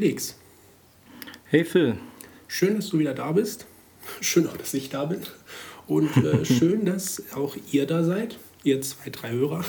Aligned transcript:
Felix. 0.00 0.34
Hey 1.44 1.62
Phil. 1.62 1.98
Schön, 2.48 2.76
dass 2.76 2.88
du 2.88 2.98
wieder 2.98 3.12
da 3.12 3.32
bist. 3.32 3.66
Schön 4.22 4.46
auch, 4.46 4.56
dass 4.56 4.72
ich 4.72 4.88
da 4.88 5.04
bin. 5.04 5.20
Und 5.86 6.16
äh, 6.16 6.42
schön, 6.46 6.86
dass 6.86 7.22
auch 7.34 7.54
ihr 7.70 7.86
da 7.86 8.02
seid, 8.02 8.38
ihr 8.64 8.80
zwei, 8.80 9.10
drei 9.10 9.32
Hörer. 9.32 9.62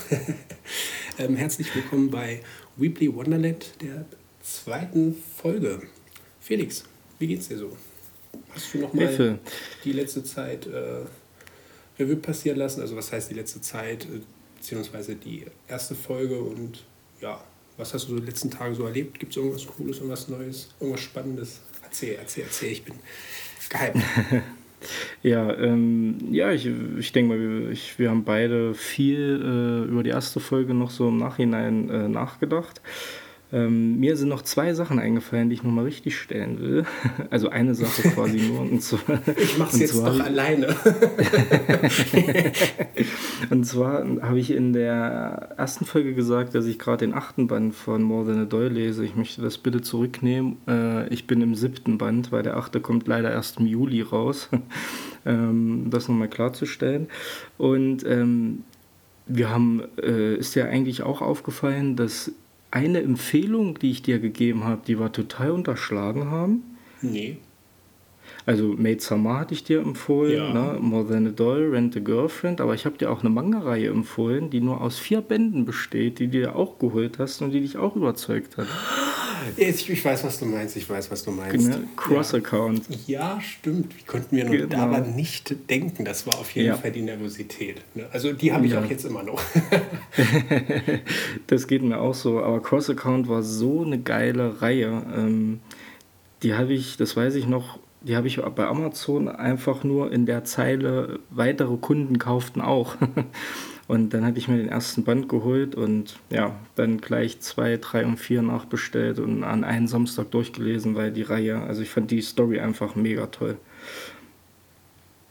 ähm, 1.19 1.35
herzlich 1.35 1.75
willkommen 1.75 2.11
bei 2.11 2.41
Weebly 2.77 3.13
Wonderland, 3.13 3.73
der 3.81 4.05
zweiten 4.41 5.21
Folge. 5.35 5.81
Felix, 6.39 6.85
wie 7.19 7.27
geht's 7.27 7.49
dir 7.49 7.57
so? 7.57 7.75
Hast 8.55 8.73
du 8.73 8.77
noch 8.77 8.93
mal 8.93 9.09
Hey, 9.09 9.37
die 9.83 9.91
letzte 9.91 10.23
Zeit 10.23 10.65
äh, 10.65 11.01
Revue 11.99 12.15
passieren 12.15 12.57
lassen? 12.57 12.79
Also 12.79 12.95
was 12.95 13.11
heißt 13.11 13.29
die 13.29 13.35
letzte 13.35 13.59
Zeit, 13.59 14.05
äh, 14.05 14.21
beziehungsweise 14.55 15.15
die 15.15 15.43
erste 15.67 15.93
Folge 15.93 16.39
und 16.39 16.85
ja, 17.19 17.43
was 17.81 17.93
hast 17.93 18.07
du 18.07 18.13
so 18.13 18.19
die 18.19 18.25
letzten 18.25 18.51
Tage 18.51 18.75
so 18.75 18.85
erlebt? 18.85 19.19
Gibt 19.19 19.31
es 19.31 19.37
irgendwas 19.37 19.65
Cooles, 19.65 19.97
irgendwas 19.97 20.29
Neues, 20.29 20.69
irgendwas 20.79 21.01
Spannendes? 21.01 21.59
Erzähl, 21.83 22.15
erzähl, 22.19 22.43
erzähl, 22.43 22.71
ich 22.71 22.83
bin 22.83 22.95
gehypt. 23.69 23.97
Ja, 25.21 25.53
ähm, 25.57 26.17
ja 26.31 26.51
ich, 26.51 26.65
ich 26.65 27.11
denke 27.11 27.35
mal, 27.35 27.39
wir, 27.39 27.69
ich, 27.69 27.99
wir 27.99 28.09
haben 28.09 28.23
beide 28.23 28.73
viel 28.73 29.39
äh, 29.39 29.87
über 29.87 30.01
die 30.01 30.09
erste 30.09 30.39
Folge 30.39 30.73
noch 30.73 30.89
so 30.89 31.09
im 31.09 31.17
Nachhinein 31.17 31.87
äh, 31.91 32.07
nachgedacht. 32.07 32.81
Ähm, 33.53 33.99
mir 33.99 34.15
sind 34.15 34.29
noch 34.29 34.43
zwei 34.43 34.73
Sachen 34.73 34.97
eingefallen, 34.97 35.49
die 35.49 35.55
ich 35.55 35.63
nochmal 35.63 35.85
richtig 35.85 36.17
stellen 36.17 36.59
will. 36.59 36.85
Also 37.29 37.49
eine 37.49 37.75
Sache 37.75 38.09
quasi 38.09 38.39
nur. 38.41 38.61
Und 38.61 38.81
zwar, 38.83 39.21
Ich 39.37 39.57
mach's 39.57 39.79
jetzt 39.79 39.95
zwar, 39.95 40.11
doch 40.11 40.19
alleine. 40.25 40.67
Und 43.49 43.65
zwar 43.65 44.05
habe 44.21 44.39
ich 44.39 44.51
in 44.51 44.73
der 44.73 45.53
ersten 45.57 45.85
Folge 45.85 46.13
gesagt, 46.13 46.55
dass 46.55 46.65
ich 46.65 46.77
gerade 46.79 47.05
den 47.05 47.13
achten 47.13 47.47
Band 47.47 47.73
von 47.75 48.01
More 48.01 48.25
Than 48.25 48.41
a 48.41 48.45
Doll 48.45 48.67
lese. 48.67 49.03
Ich 49.05 49.15
möchte 49.15 49.41
das 49.41 49.57
bitte 49.57 49.81
zurücknehmen. 49.81 50.57
Äh, 50.67 51.07
ich 51.09 51.27
bin 51.27 51.41
im 51.41 51.55
siebten 51.55 51.97
Band, 51.97 52.31
weil 52.31 52.43
der 52.43 52.57
achte 52.57 52.79
kommt 52.81 53.07
leider 53.07 53.31
erst 53.31 53.59
im 53.59 53.67
Juli 53.67 54.01
raus. 54.01 54.49
ähm, 55.25 55.87
das 55.89 56.07
nochmal 56.07 56.29
klarzustellen. 56.29 57.07
Und 57.57 58.05
ähm, 58.05 58.63
wir 59.27 59.49
haben, 59.49 59.83
äh, 60.01 60.35
ist 60.35 60.55
ja 60.55 60.65
eigentlich 60.65 61.03
auch 61.03 61.21
aufgefallen, 61.21 61.95
dass 61.95 62.31
eine 62.71 63.01
Empfehlung, 63.01 63.77
die 63.79 63.91
ich 63.91 64.01
dir 64.01 64.19
gegeben 64.19 64.63
habe, 64.63 64.81
die 64.87 64.99
wir 64.99 65.11
total 65.11 65.51
unterschlagen 65.51 66.31
haben. 66.31 66.63
nee. 67.01 67.37
Also 68.45 68.73
Maid 68.77 69.01
Sama 69.01 69.39
hatte 69.39 69.53
ich 69.53 69.63
dir 69.65 69.81
empfohlen, 69.81 70.33
Ja. 70.35 70.53
ne? 70.73 70.79
More 70.79 71.05
Than 71.07 71.27
a 71.27 71.29
Doll, 71.31 71.69
Rent 71.71 71.95
a 71.97 71.99
Girlfriend, 71.99 72.59
aber 72.61 72.73
ich 72.73 72.85
habe 72.85 72.97
dir 72.97 73.11
auch 73.11 73.19
eine 73.21 73.29
Manga-Reihe 73.29 73.89
empfohlen, 73.89 74.49
die 74.49 74.61
nur 74.61 74.81
aus 74.81 74.97
vier 74.97 75.21
Bänden 75.21 75.65
besteht, 75.65 76.17
die 76.19 76.25
du 76.27 76.31
dir 76.39 76.55
auch 76.55 76.79
geholt 76.79 77.19
hast 77.19 77.41
und 77.41 77.51
die 77.51 77.59
dich 77.61 77.77
auch 77.77 77.95
überzeugt 77.95 78.57
hat. 78.57 78.67
Ich, 79.57 80.05
weiß, 80.05 80.23
was 80.23 80.39
du 80.39 80.45
meinst, 80.45 80.75
ich 80.75 80.89
weiß, 80.89 81.09
was 81.11 81.23
du 81.23 81.31
meinst. 81.31 81.67
Ne? 81.69 81.83
Cross-Account. 81.95 82.83
Ja, 83.07 83.39
stimmt. 83.41 83.97
Wie 83.97 84.03
konnten 84.03 84.35
wir 84.35 84.45
nur 84.45 84.55
Genau. 84.57 84.69
daran 84.69 85.15
nicht 85.15 85.55
denken? 85.69 86.05
Das 86.05 86.27
war 86.27 86.37
auf 86.39 86.51
jeden 86.51 86.67
Ja. 86.67 86.75
Fall 86.77 86.91
die 86.91 87.01
Nervosität. 87.01 87.81
ne? 87.95 88.07
Also 88.11 88.33
die 88.33 88.53
habe 88.53 88.65
ich 88.65 88.73
Ja. 88.73 88.81
auch 88.81 88.85
jetzt 88.89 89.05
immer 89.05 89.23
noch. 89.23 89.41
Das 91.47 91.67
geht 91.67 91.81
mir 91.83 91.99
auch 91.99 92.13
so, 92.13 92.39
aber 92.41 92.61
Cross-Account 92.61 93.27
war 93.27 93.43
so 93.43 93.83
eine 93.83 93.99
geile 93.99 94.61
Reihe. 94.61 95.03
Ähm, 95.15 95.59
die 96.43 96.53
habe 96.53 96.73
ich, 96.73 96.97
das 96.97 97.15
weiß 97.17 97.35
ich 97.35 97.47
noch, 97.47 97.79
die 98.01 98.15
habe 98.15 98.27
ich 98.27 98.37
bei 98.55 98.65
Amazon 98.65 99.27
einfach 99.27 99.83
nur 99.83 100.11
in 100.11 100.25
der 100.25 100.43
Zeile 100.43 101.19
weitere 101.29 101.77
Kunden 101.77 102.17
kauften 102.19 102.61
auch. 102.61 102.95
Und 103.91 104.11
dann 104.13 104.23
hatte 104.23 104.37
ich 104.39 104.47
mir 104.47 104.55
den 104.55 104.69
ersten 104.69 105.03
Band 105.03 105.27
geholt 105.27 105.75
und 105.75 106.17
ja, 106.29 106.57
dann 106.75 107.01
gleich 107.01 107.41
zwei, 107.41 107.75
drei 107.75 108.05
und 108.05 108.15
vier 108.15 108.41
nachbestellt 108.41 109.19
und 109.19 109.43
an 109.43 109.65
einem 109.65 109.85
Samstag 109.87 110.31
durchgelesen, 110.31 110.95
weil 110.95 111.11
die 111.11 111.23
Reihe, 111.23 111.59
also 111.59 111.81
ich 111.81 111.89
fand 111.89 112.09
die 112.09 112.21
Story 112.21 112.61
einfach 112.61 112.95
mega 112.95 113.27
toll. 113.27 113.57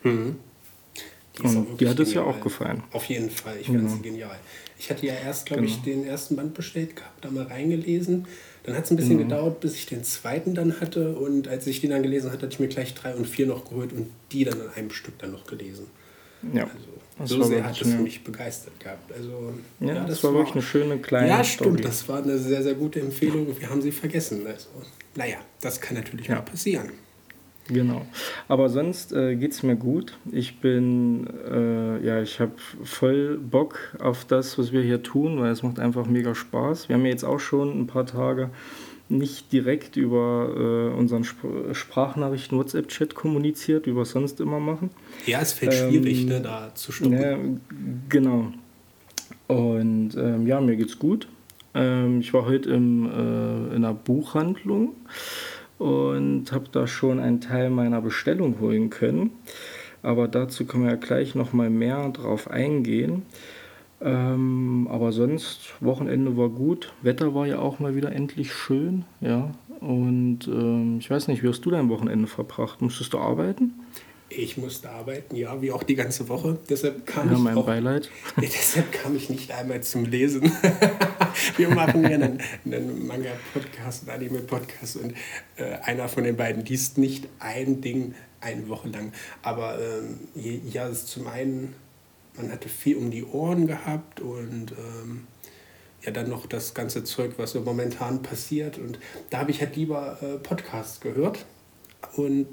Mhm. 0.03 0.37
Die, 1.39 1.43
Und 1.43 1.69
wirklich 1.71 1.89
hat 1.89 2.01
es 2.01 2.13
ja 2.13 2.23
auch 2.23 2.39
gefallen. 2.43 2.83
Auf 2.93 3.05
jeden 3.07 3.31
Fall. 3.31 3.57
Ich 3.59 3.69
fand 3.69 3.79
Genau. 3.79 3.95
sie 3.95 4.03
genial. 4.03 4.37
Ich 4.79 4.91
hatte 4.91 5.07
ja 5.07 5.15
erst, 5.15 5.47
glaube 5.47 5.65
ich, 5.65 5.83
Genau. 5.83 6.01
den 6.03 6.07
ersten 6.07 6.37
Band 6.37 6.53
bestellt 6.53 6.97
gehabt, 6.97 7.25
da 7.25 7.31
mal 7.31 7.45
reingelesen. 7.45 8.27
Dann 8.65 8.77
hat 8.77 8.85
es 8.85 8.91
ein 8.91 8.97
bisschen 8.99 9.17
Genau. 9.17 9.37
gedauert, 9.37 9.61
bis 9.61 9.75
ich 9.77 9.87
den 9.87 10.05
zweiten 10.05 10.55
dann 10.55 10.83
hatte. 10.83 11.17
Und 11.17 11.49
als 11.49 11.67
ich 11.67 11.81
den 11.81 11.89
dann 11.91 12.03
gelesen 12.03 12.31
hatte, 12.31 12.43
hatte 12.43 12.53
ich 12.55 12.61
mir 12.61 12.69
gleich 12.69 12.93
drei 12.93 13.15
und 13.15 13.27
vier 13.27 13.47
noch 13.47 13.65
geholt 13.71 13.95
und 13.95 14.09
die 14.33 14.45
dann 14.45 14.61
an 14.61 14.69
einem 14.77 14.91
Stück 14.91 15.19
dann 15.19 15.33
noch 15.33 15.47
gelesen. 15.47 15.87
Ja, 16.53 16.65
Also 16.65 16.89
Das 17.21 17.31
so 17.31 17.43
sehr 17.43 17.65
hat 17.65 17.81
es 17.81 17.87
eine- 17.87 18.03
mich 18.03 18.25
begeistert 18.25 18.79
gehabt. 18.81 19.13
Also, 19.13 19.53
ja, 19.81 20.05
das, 20.05 20.25
war 20.25 20.33
wirklich 20.35 20.55
eine 20.55 20.63
schöne 20.63 20.99
kleine 20.99 21.29
Ja, 21.29 21.45
Story. 21.45 21.71
stimmt. 21.71 21.85
Das 21.85 22.09
war 22.09 22.23
eine 22.23 22.39
sehr, 22.39 22.63
sehr 22.63 22.75
gute 22.75 23.01
Empfehlung. 23.01 23.47
Wir 23.59 23.69
haben 23.71 23.83
sie 23.83 23.93
vergessen. 23.93 24.47
Also, 24.47 24.69
naja, 25.17 25.37
das 25.61 25.81
kann 25.81 25.97
natürlich 25.97 26.27
Ja. 26.29 26.37
mal 26.37 26.43
passieren. 26.43 26.91
Genau. 27.69 28.05
Aber 28.49 28.69
sonst 28.69 29.13
äh, 29.13 29.37
geht 29.37 29.53
es 29.53 29.63
mir 29.63 29.77
gut. 29.77 30.19
Ich 30.33 30.61
bin, 30.61 31.29
äh, 31.49 32.05
ja, 32.05 32.21
ich 32.21 32.41
habe 32.41 32.53
voll 32.83 33.39
Bock 33.39 33.79
auf 34.01 34.25
das, 34.25 34.59
was 34.59 34.73
wir 34.73 34.83
hier 34.83 35.05
tun, 35.05 35.39
weil 35.41 35.53
es 35.53 35.63
macht 35.63 35.79
einfach 35.79 36.07
mega 36.07 36.35
Spaß. 36.35 36.89
Wir 36.89 36.97
haben 36.97 37.05
ja 37.05 37.13
jetzt 37.13 37.25
auch 37.25 37.39
schon 37.39 37.79
ein 37.81 37.87
paar 37.87 38.07
Tage 38.07 38.51
nicht 39.11 39.53
direkt 39.53 39.97
über 39.97 40.93
äh, 40.95 40.99
unseren 40.99 41.23
Sp 41.27 41.73
Sprachnachrichten 41.73 42.57
WhatsApp-Chat 42.57 43.15
kommuniziert, 43.15 43.87
wie 43.87 43.95
wir 43.95 44.03
es 44.03 44.11
sonst 44.11 44.41
immer 44.41 44.61
machen. 44.61 44.91
Ja, 45.27 45.41
es 45.41 45.53
fällt 45.53 45.75
Ähm, 45.75 45.91
schwierig, 45.91 46.27
ne, 46.27 46.41
da 46.41 46.73
zu 46.75 46.93
stoppen. 46.93 47.21
Ja, 47.21 47.39
genau. 48.09 48.53
Und 49.49 50.17
ähm, 50.17 50.47
ja, 50.47 50.61
mir 50.61 50.77
geht's 50.77 50.99
gut. 50.99 51.29
Ähm, 51.75 52.21
ich 52.21 52.33
war 52.33 52.47
heute 52.47 52.71
im, 52.71 53.07
äh, 53.07 53.75
in 53.75 53.85
einer 53.85 53.95
Buchhandlung 53.95 54.95
und 55.79 56.53
habe 56.53 56.67
da 56.71 56.87
schon 56.87 57.19
einen 57.19 57.41
Teil 57.41 57.71
meiner 57.71 58.01
Bestellung 58.01 58.61
holen 58.61 58.91
können. 58.91 59.31
Aber 60.03 60.29
dazu 60.29 60.65
können 60.65 60.85
wir 60.85 60.93
ja 60.93 60.97
gleich 60.97 61.35
noch 61.35 61.53
mal 61.53 61.71
mehr 61.71 62.09
drauf 62.11 62.51
eingehen. 62.51 63.23
Ähm, 64.03 64.89
aber 64.91 65.13
sonst, 65.13 65.75
Wochenende 65.81 66.37
war 66.37 66.49
gut. 66.49 66.93
Wetter 67.03 67.35
war 67.35 67.47
ja 67.47 67.59
auch 67.59 67.79
mal 67.81 67.95
wieder 67.95 68.13
endlich 68.13 68.53
schön. 68.53 69.05
Ja. 69.21 69.51
Und 69.81 70.41
ähm, 70.49 70.99
ich 71.01 71.11
weiß 71.11 71.29
nicht, 71.29 71.43
wie 71.43 71.49
hast 71.49 71.61
du 71.63 71.71
dein 71.71 71.89
Wochenende 71.89 72.27
verbracht? 72.27 72.81
Musstest 72.83 73.13
du 73.13 73.19
arbeiten? 73.19 73.73
Ich 74.33 74.57
musste 74.57 74.89
arbeiten, 74.91 75.35
ja, 75.35 75.61
wie 75.61 75.73
auch 75.73 75.83
die 75.83 75.97
ganze 75.97 76.29
Woche. 76.29 76.57
Deshalb 76.69 77.05
kam 77.05 77.29
Ja, 77.31 77.37
ich 77.37 77.43
mein 77.43 77.57
auch, 77.57 77.67
Beileid. 77.67 78.09
deshalb 78.41 78.93
kam 78.93 79.17
ich 79.17 79.29
nicht 79.29 79.51
einmal 79.51 79.83
zum 79.83 80.05
Lesen. 80.05 80.53
Wir 81.57 81.69
machen 81.71 82.03
ja 82.05 82.11
einen, 82.11 82.39
einen 82.65 83.07
Manga-Podcast, 83.09 84.09
einen 84.09 84.21
Anime-Podcast 84.23 84.99
und 84.99 85.15
äh, 85.57 85.73
einer 85.85 86.09
von 86.09 86.23
den 86.25 86.37
beiden 86.37 86.65
liest 86.65 86.97
nicht 86.97 87.27
ein 87.41 87.81
Ding 87.81 88.15
eine 88.41 88.69
Woche 88.69 88.89
lang. 88.89 89.13
Aber 89.43 89.79
je- 90.37 90.61
ja, 90.71 90.87
es 90.87 90.99
ist 90.99 91.09
zum 91.09 91.27
einen, 91.27 91.75
man 92.41 92.53
hatte 92.53 92.69
viel 92.69 92.97
um 92.97 93.11
die 93.11 93.25
Ohren 93.25 93.67
gehabt 93.67 94.21
und 94.21 94.73
ähm, 94.73 95.27
ja 96.03 96.11
dann 96.11 96.29
noch 96.29 96.47
das 96.47 96.75
ganze 96.75 97.05
Zeug, 97.05 97.35
was 97.37 97.53
so 97.53 97.61
momentan 97.61 98.23
passiert. 98.23 98.79
Und 98.79 98.99
da 99.31 99.39
habe 99.39 99.51
ich 99.51 99.61
halt 99.61 99.77
lieber 99.77 100.19
äh, 100.23 100.39
Podcasts 100.39 101.01
gehört. 101.01 101.45
Und 102.17 102.47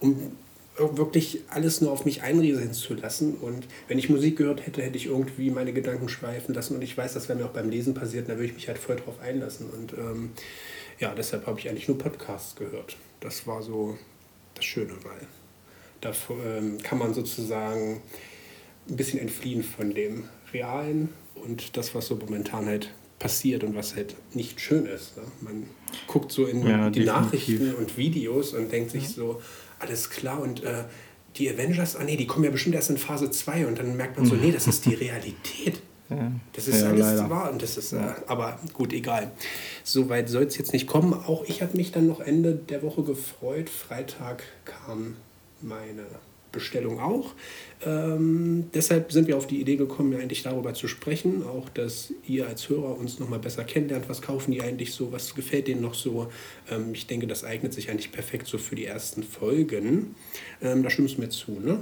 um 0.00 0.32
wirklich 0.76 1.42
alles 1.48 1.80
nur 1.80 1.92
auf 1.92 2.04
mich 2.04 2.22
einrieseln 2.22 2.72
zu 2.72 2.94
lassen. 2.94 3.34
Und 3.34 3.66
wenn 3.88 3.98
ich 3.98 4.10
Musik 4.10 4.36
gehört 4.36 4.66
hätte, 4.66 4.82
hätte 4.82 4.96
ich 4.96 5.06
irgendwie 5.06 5.50
meine 5.50 5.72
Gedanken 5.72 6.08
schweifen 6.08 6.54
lassen. 6.54 6.74
Und 6.76 6.82
ich 6.82 6.96
weiß, 6.96 7.14
das 7.14 7.28
wäre 7.28 7.38
mir 7.38 7.46
auch 7.46 7.52
beim 7.52 7.70
Lesen 7.70 7.94
passiert. 7.94 8.28
Da 8.28 8.34
würde 8.34 8.46
ich 8.46 8.54
mich 8.54 8.68
halt 8.68 8.78
voll 8.78 8.96
drauf 8.96 9.20
einlassen. 9.20 9.70
Und 9.70 9.92
ähm, 9.94 10.30
ja, 10.98 11.14
deshalb 11.14 11.46
habe 11.46 11.60
ich 11.60 11.68
eigentlich 11.68 11.88
nur 11.88 11.98
Podcasts 11.98 12.56
gehört. 12.56 12.96
Das 13.20 13.46
war 13.46 13.62
so 13.62 13.96
das 14.54 14.64
Schöne, 14.64 14.92
weil 15.04 15.26
da 16.00 16.12
ähm, 16.30 16.78
kann 16.82 16.98
man 16.98 17.14
sozusagen 17.14 18.02
ein 18.88 18.96
bisschen 18.96 19.18
entfliehen 19.18 19.62
von 19.62 19.94
dem 19.94 20.24
Realen 20.52 21.08
und 21.34 21.76
das, 21.76 21.94
was 21.94 22.06
so 22.06 22.16
momentan 22.16 22.66
halt 22.66 22.90
passiert 23.18 23.64
und 23.64 23.74
was 23.74 23.96
halt 23.96 24.14
nicht 24.34 24.60
schön 24.60 24.86
ist. 24.86 25.16
Ne? 25.16 25.22
Man 25.40 25.64
guckt 26.06 26.32
so 26.32 26.46
in 26.46 26.66
Ja, 26.66 26.90
die 26.90 27.00
definitiv. 27.00 27.06
Nachrichten 27.06 27.74
und 27.74 27.96
Videos 27.96 28.52
und 28.52 28.70
denkt 28.72 28.90
sich 28.90 29.08
so, 29.08 29.40
alles 29.78 30.10
klar 30.10 30.40
und 30.40 30.62
äh, 30.64 30.84
die 31.36 31.50
Avengers, 31.50 31.96
ah 31.96 32.04
nee, 32.04 32.16
die 32.16 32.26
kommen 32.26 32.44
ja 32.44 32.50
bestimmt 32.50 32.74
erst 32.74 32.90
in 32.90 32.98
Phase 32.98 33.30
2 33.30 33.66
und 33.66 33.78
dann 33.78 33.96
merkt 33.96 34.16
man 34.16 34.26
so, 34.26 34.34
nee, 34.34 34.52
das 34.52 34.66
ist 34.66 34.84
die 34.86 34.94
Realität. 34.94 35.80
Ja. 36.10 36.30
Das 36.52 36.68
ist 36.68 36.82
Ja, 36.82 36.88
alles 36.90 37.00
leider. 37.00 37.30
wahr 37.30 37.50
und 37.50 37.62
das 37.62 37.76
ist, 37.78 37.92
äh, 37.94 37.98
aber 38.26 38.60
gut, 38.74 38.92
egal. 38.92 39.32
Soweit 39.84 40.28
soll 40.28 40.42
es 40.44 40.58
jetzt 40.58 40.72
nicht 40.74 40.86
kommen. 40.86 41.14
Auch 41.14 41.44
ich 41.46 41.62
habe 41.62 41.76
mich 41.76 41.92
dann 41.92 42.06
noch 42.06 42.20
Ende 42.20 42.54
der 42.54 42.82
Woche 42.82 43.02
gefreut. 43.04 43.70
Freitag 43.70 44.42
kam 44.66 45.16
meine 45.62 46.04
Bestellung 46.54 47.00
auch. 47.00 47.34
Ähm, 47.84 48.70
deshalb 48.72 49.12
sind 49.12 49.28
wir 49.28 49.36
auf 49.36 49.46
die 49.46 49.60
Idee 49.60 49.76
gekommen, 49.76 50.12
ja 50.12 50.18
eigentlich 50.18 50.42
darüber 50.42 50.72
zu 50.74 50.88
sprechen. 50.88 51.42
Auch, 51.44 51.68
dass 51.68 52.12
ihr 52.26 52.46
als 52.46 52.68
Hörer 52.68 52.96
uns 52.96 53.18
nochmal 53.18 53.40
besser 53.40 53.64
kennenlernt. 53.64 54.08
Was 54.08 54.22
kaufen 54.22 54.52
die 54.52 54.62
eigentlich 54.62 54.94
so? 54.94 55.12
Was 55.12 55.34
gefällt 55.34 55.68
denen 55.68 55.82
noch 55.82 55.94
so? 55.94 56.28
Ähm, 56.70 56.90
ich 56.94 57.06
denke, 57.06 57.26
das 57.26 57.44
eignet 57.44 57.74
sich 57.74 57.90
eigentlich 57.90 58.12
perfekt 58.12 58.46
so 58.46 58.58
für 58.58 58.74
die 58.74 58.86
ersten 58.86 59.22
Folgen. 59.22 60.14
Ähm, 60.62 60.82
da 60.82 60.90
stimmst 60.90 61.18
du 61.18 61.20
mir 61.20 61.28
zu, 61.28 61.52
ne? 61.60 61.80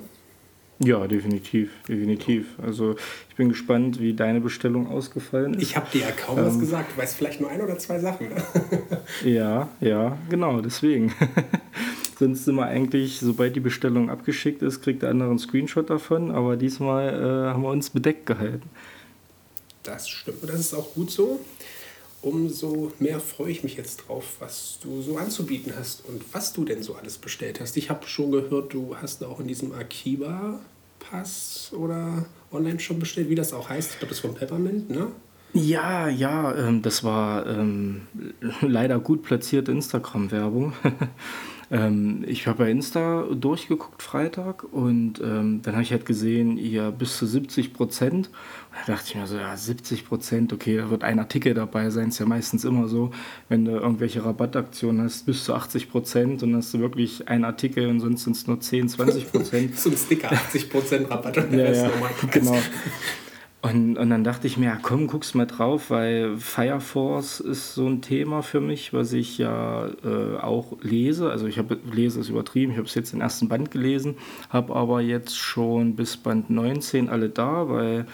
Ja, 0.84 1.06
definitiv, 1.06 1.70
definitiv. 1.88 2.46
Also 2.60 2.96
ich 3.28 3.36
bin 3.36 3.48
gespannt, 3.50 4.00
wie 4.00 4.14
deine 4.14 4.40
Bestellung 4.40 4.88
ausgefallen 4.88 5.54
ist. 5.54 5.62
Ich 5.62 5.76
habe 5.76 5.86
dir 5.92 6.00
ja 6.02 6.10
kaum 6.10 6.38
ähm, 6.38 6.46
was 6.46 6.58
gesagt, 6.58 6.92
du 6.92 7.00
weißt 7.00 7.16
vielleicht 7.16 7.40
nur 7.40 7.50
ein 7.50 7.60
oder 7.60 7.78
zwei 7.78 7.98
Sachen. 7.98 8.28
Ja, 9.24 9.68
ja, 9.80 10.18
genau, 10.28 10.60
deswegen. 10.60 11.12
Sonst 12.22 12.44
sind 12.44 12.54
wir 12.54 12.66
eigentlich, 12.66 13.18
sobald 13.18 13.56
die 13.56 13.60
Bestellung 13.60 14.08
abgeschickt 14.08 14.62
ist, 14.62 14.80
kriegt 14.80 15.02
der 15.02 15.10
andere 15.10 15.30
einen 15.30 15.40
Screenshot 15.40 15.90
davon, 15.90 16.30
aber 16.30 16.56
diesmal 16.56 17.08
äh, 17.08 17.52
haben 17.52 17.64
wir 17.64 17.70
uns 17.70 17.90
bedeckt 17.90 18.26
gehalten. 18.26 18.70
Das 19.82 20.08
stimmt 20.08 20.40
und 20.40 20.48
das 20.48 20.60
ist 20.60 20.72
auch 20.72 20.94
gut 20.94 21.10
so. 21.10 21.40
Umso 22.20 22.92
mehr 23.00 23.18
freue 23.18 23.50
ich 23.50 23.64
mich 23.64 23.76
jetzt 23.76 24.06
drauf, 24.06 24.36
was 24.38 24.78
du 24.80 25.02
so 25.02 25.16
anzubieten 25.16 25.72
hast 25.76 26.08
und 26.08 26.22
was 26.32 26.52
du 26.52 26.64
denn 26.64 26.84
so 26.84 26.94
alles 26.94 27.18
bestellt 27.18 27.60
hast. 27.60 27.76
Ich 27.76 27.90
habe 27.90 28.06
schon 28.06 28.30
gehört, 28.30 28.72
du 28.72 28.94
hast 29.02 29.24
auch 29.24 29.40
in 29.40 29.48
diesem 29.48 29.74
Akiba 29.74 30.60
Pass 31.00 31.72
oder 31.76 32.24
Online-Shop 32.52 33.00
bestellt, 33.00 33.30
wie 33.30 33.34
das 33.34 33.52
auch 33.52 33.68
heißt. 33.68 33.94
Ich 33.94 33.98
glaube, 33.98 34.10
das 34.10 34.18
ist 34.18 34.24
von 34.24 34.36
Peppermint, 34.36 34.88
ne? 34.90 35.08
Ja, 35.54 36.08
ja, 36.08 36.54
ähm, 36.54 36.82
das 36.82 37.02
war 37.02 37.48
ähm, 37.48 38.02
leider 38.60 39.00
gut 39.00 39.24
platzierte 39.24 39.72
Instagram-Werbung. 39.72 40.74
Ähm, 41.72 42.22
ich 42.26 42.46
habe 42.46 42.64
bei 42.64 42.70
Insta 42.70 43.24
durchgeguckt 43.32 44.02
Freitag 44.02 44.62
und 44.70 45.20
ähm, 45.20 45.60
dann 45.62 45.72
habe 45.72 45.82
ich 45.82 45.90
halt 45.90 46.04
gesehen, 46.04 46.58
ihr 46.58 46.90
bis 46.90 47.16
zu 47.16 47.26
70 47.26 47.72
Prozent. 47.72 48.28
Da 48.86 48.92
dachte 48.92 49.06
ich 49.08 49.14
mir 49.14 49.26
so, 49.26 49.36
ja, 49.38 49.56
70 49.56 50.06
Prozent, 50.06 50.52
okay, 50.52 50.76
da 50.76 50.90
wird 50.90 51.02
ein 51.02 51.18
Artikel 51.18 51.54
dabei 51.54 51.88
sein. 51.88 52.08
Ist 52.08 52.18
ja 52.18 52.26
meistens 52.26 52.66
immer 52.66 52.88
so, 52.88 53.10
wenn 53.48 53.64
du 53.64 53.72
irgendwelche 53.72 54.22
Rabattaktionen 54.22 55.02
hast, 55.02 55.24
bis 55.24 55.44
zu 55.44 55.54
80 55.54 55.90
Prozent 55.90 56.42
und 56.42 56.50
dann 56.50 56.58
hast 56.58 56.74
du 56.74 56.80
wirklich 56.80 57.26
einen 57.28 57.44
Artikel 57.46 57.88
und 57.88 58.00
sonst 58.00 58.24
sind 58.24 58.36
es 58.36 58.46
nur 58.46 58.60
10, 58.60 58.90
20 58.90 59.32
Prozent. 59.32 59.78
so 59.78 59.88
ein 59.88 59.96
Sticker, 59.96 60.30
80 60.30 60.68
Prozent 60.68 61.10
Rabatt 61.10 61.38
und 61.38 61.52
der 61.52 61.74
ja, 61.74 61.84
ja, 61.84 61.90
genau. 62.30 62.58
Und, 63.62 63.96
und 63.96 64.10
dann 64.10 64.24
dachte 64.24 64.48
ich 64.48 64.56
mir, 64.56 64.66
ja, 64.66 64.78
komm, 64.82 65.06
guck's 65.06 65.34
mal 65.34 65.46
drauf, 65.46 65.90
weil 65.90 66.36
Fire 66.36 66.80
Force 66.80 67.38
ist 67.38 67.74
so 67.74 67.86
ein 67.86 68.02
Thema 68.02 68.42
für 68.42 68.60
mich, 68.60 68.92
was 68.92 69.12
ich 69.12 69.38
ja 69.38 69.86
äh, 70.04 70.36
auch 70.36 70.76
lese. 70.82 71.30
Also 71.30 71.46
ich 71.46 71.58
habe 71.58 71.78
lese 71.92 72.18
es 72.18 72.28
übertrieben, 72.28 72.72
ich 72.72 72.78
habe 72.78 72.88
es 72.88 72.94
jetzt 72.96 73.12
den 73.12 73.20
ersten 73.20 73.48
Band 73.48 73.70
gelesen, 73.70 74.16
habe 74.50 74.74
aber 74.74 75.00
jetzt 75.00 75.38
schon 75.38 75.94
bis 75.94 76.16
Band 76.16 76.50
19 76.50 77.08
alle 77.08 77.28
da, 77.28 77.68
weil 77.68 78.06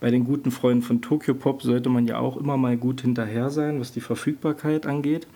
bei 0.00 0.10
den 0.10 0.24
guten 0.24 0.50
Freunden 0.50 0.82
von 0.82 1.00
Tokyo 1.02 1.34
Pop 1.34 1.62
sollte 1.62 1.88
man 1.88 2.08
ja 2.08 2.18
auch 2.18 2.36
immer 2.36 2.56
mal 2.56 2.76
gut 2.76 3.02
hinterher 3.02 3.50
sein, 3.50 3.78
was 3.78 3.92
die 3.92 4.00
Verfügbarkeit 4.00 4.86
angeht. 4.86 5.28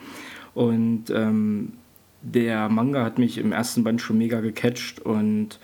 Und 0.52 1.10
ähm, 1.10 1.74
der 2.22 2.68
Manga 2.68 3.04
hat 3.04 3.18
mich 3.18 3.38
im 3.38 3.52
ersten 3.52 3.84
Band 3.84 4.00
schon 4.00 4.18
mega 4.18 4.40
gecatcht 4.40 4.98
und 4.98 5.60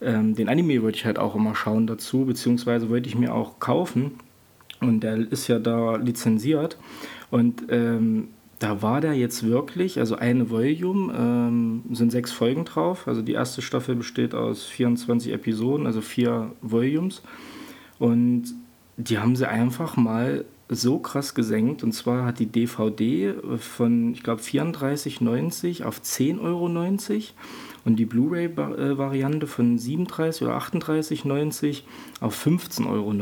ähm, 0.00 0.34
den 0.34 0.48
Anime 0.48 0.82
wollte 0.82 0.98
ich 0.98 1.04
halt 1.04 1.18
auch 1.18 1.34
immer 1.34 1.54
schauen 1.54 1.86
dazu, 1.86 2.24
beziehungsweise 2.24 2.88
wollte 2.90 3.08
ich 3.08 3.16
mir 3.16 3.34
auch 3.34 3.58
kaufen. 3.58 4.12
Und 4.80 5.00
der 5.00 5.16
ist 5.16 5.48
ja 5.48 5.58
da 5.58 5.96
lizenziert. 5.96 6.78
Und 7.30 7.64
ähm, 7.68 8.28
da 8.58 8.82
war 8.82 9.00
der 9.00 9.14
jetzt 9.14 9.44
wirklich, 9.44 9.98
also 9.98 10.16
eine 10.16 10.50
Volume, 10.50 11.12
ähm, 11.16 11.82
sind 11.92 12.10
sechs 12.10 12.32
Folgen 12.32 12.64
drauf. 12.64 13.06
Also 13.06 13.22
die 13.22 13.32
erste 13.32 13.62
Staffel 13.62 13.96
besteht 13.96 14.34
aus 14.34 14.64
24 14.64 15.32
Episoden, 15.32 15.86
also 15.86 16.00
vier 16.00 16.52
Volumes. 16.60 17.22
Und 17.98 18.54
die 18.96 19.18
haben 19.18 19.36
sie 19.36 19.48
einfach 19.48 19.96
mal 19.96 20.44
so 20.68 20.98
krass 20.98 21.34
gesenkt. 21.34 21.82
Und 21.82 21.92
zwar 21.92 22.24
hat 22.24 22.38
die 22.38 22.46
DVD 22.46 23.34
von, 23.58 24.12
ich 24.12 24.22
glaube, 24.22 24.42
34,90 24.42 25.84
auf 25.84 26.00
10,90 26.00 26.40
Euro 26.40 26.68
und 27.84 27.96
die 27.96 28.06
Blu-ray-Variante 28.06 29.46
von 29.46 29.78
37 29.78 30.42
oder 30.42 30.58
38,90 30.58 31.82
auf 32.20 32.46
15,90 32.46 32.86
Euro. 32.88 33.12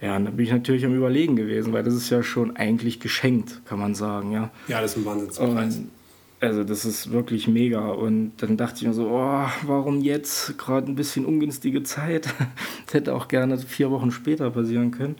Ja, 0.00 0.16
und 0.16 0.26
da 0.26 0.30
bin 0.30 0.44
ich 0.44 0.52
natürlich 0.52 0.84
am 0.84 0.94
Überlegen 0.94 1.36
gewesen, 1.36 1.72
weil 1.72 1.82
das 1.82 1.94
ist 1.94 2.10
ja 2.10 2.22
schon 2.22 2.56
eigentlich 2.56 3.00
geschenkt, 3.00 3.62
kann 3.64 3.78
man 3.78 3.94
sagen, 3.94 4.32
ja. 4.32 4.50
Ja, 4.68 4.80
das 4.80 4.92
ist 4.92 4.98
ein 4.98 5.04
Wahnsinnspreis. 5.06 5.80
Also 6.38 6.64
das 6.64 6.84
ist 6.84 7.12
wirklich 7.12 7.48
mega. 7.48 7.88
Und 7.88 8.32
dann 8.38 8.58
dachte 8.58 8.76
ich 8.80 8.86
mir 8.86 8.92
so, 8.92 9.08
oh, 9.08 9.46
warum 9.62 10.02
jetzt? 10.02 10.58
Gerade 10.58 10.90
ein 10.90 10.94
bisschen 10.94 11.24
ungünstige 11.24 11.82
Zeit. 11.82 12.26
das 12.84 12.94
hätte 12.94 13.14
auch 13.14 13.28
gerne 13.28 13.56
vier 13.58 13.90
Wochen 13.90 14.10
später 14.10 14.50
passieren 14.50 14.90
können. 14.90 15.16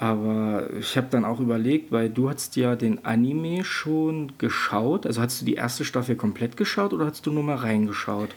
Aber 0.00 0.70
ich 0.78 0.96
habe 0.96 1.08
dann 1.10 1.26
auch 1.26 1.40
überlegt, 1.40 1.92
weil 1.92 2.08
du 2.08 2.30
hast 2.30 2.56
ja 2.56 2.74
den 2.74 3.04
Anime 3.04 3.64
schon 3.64 4.32
geschaut. 4.38 5.04
Also 5.04 5.20
hast 5.20 5.42
du 5.42 5.44
die 5.44 5.56
erste 5.56 5.84
Staffel 5.84 6.16
komplett 6.16 6.56
geschaut 6.56 6.94
oder 6.94 7.04
hast 7.04 7.26
du 7.26 7.30
nur 7.30 7.42
mal 7.42 7.56
reingeschaut? 7.56 8.30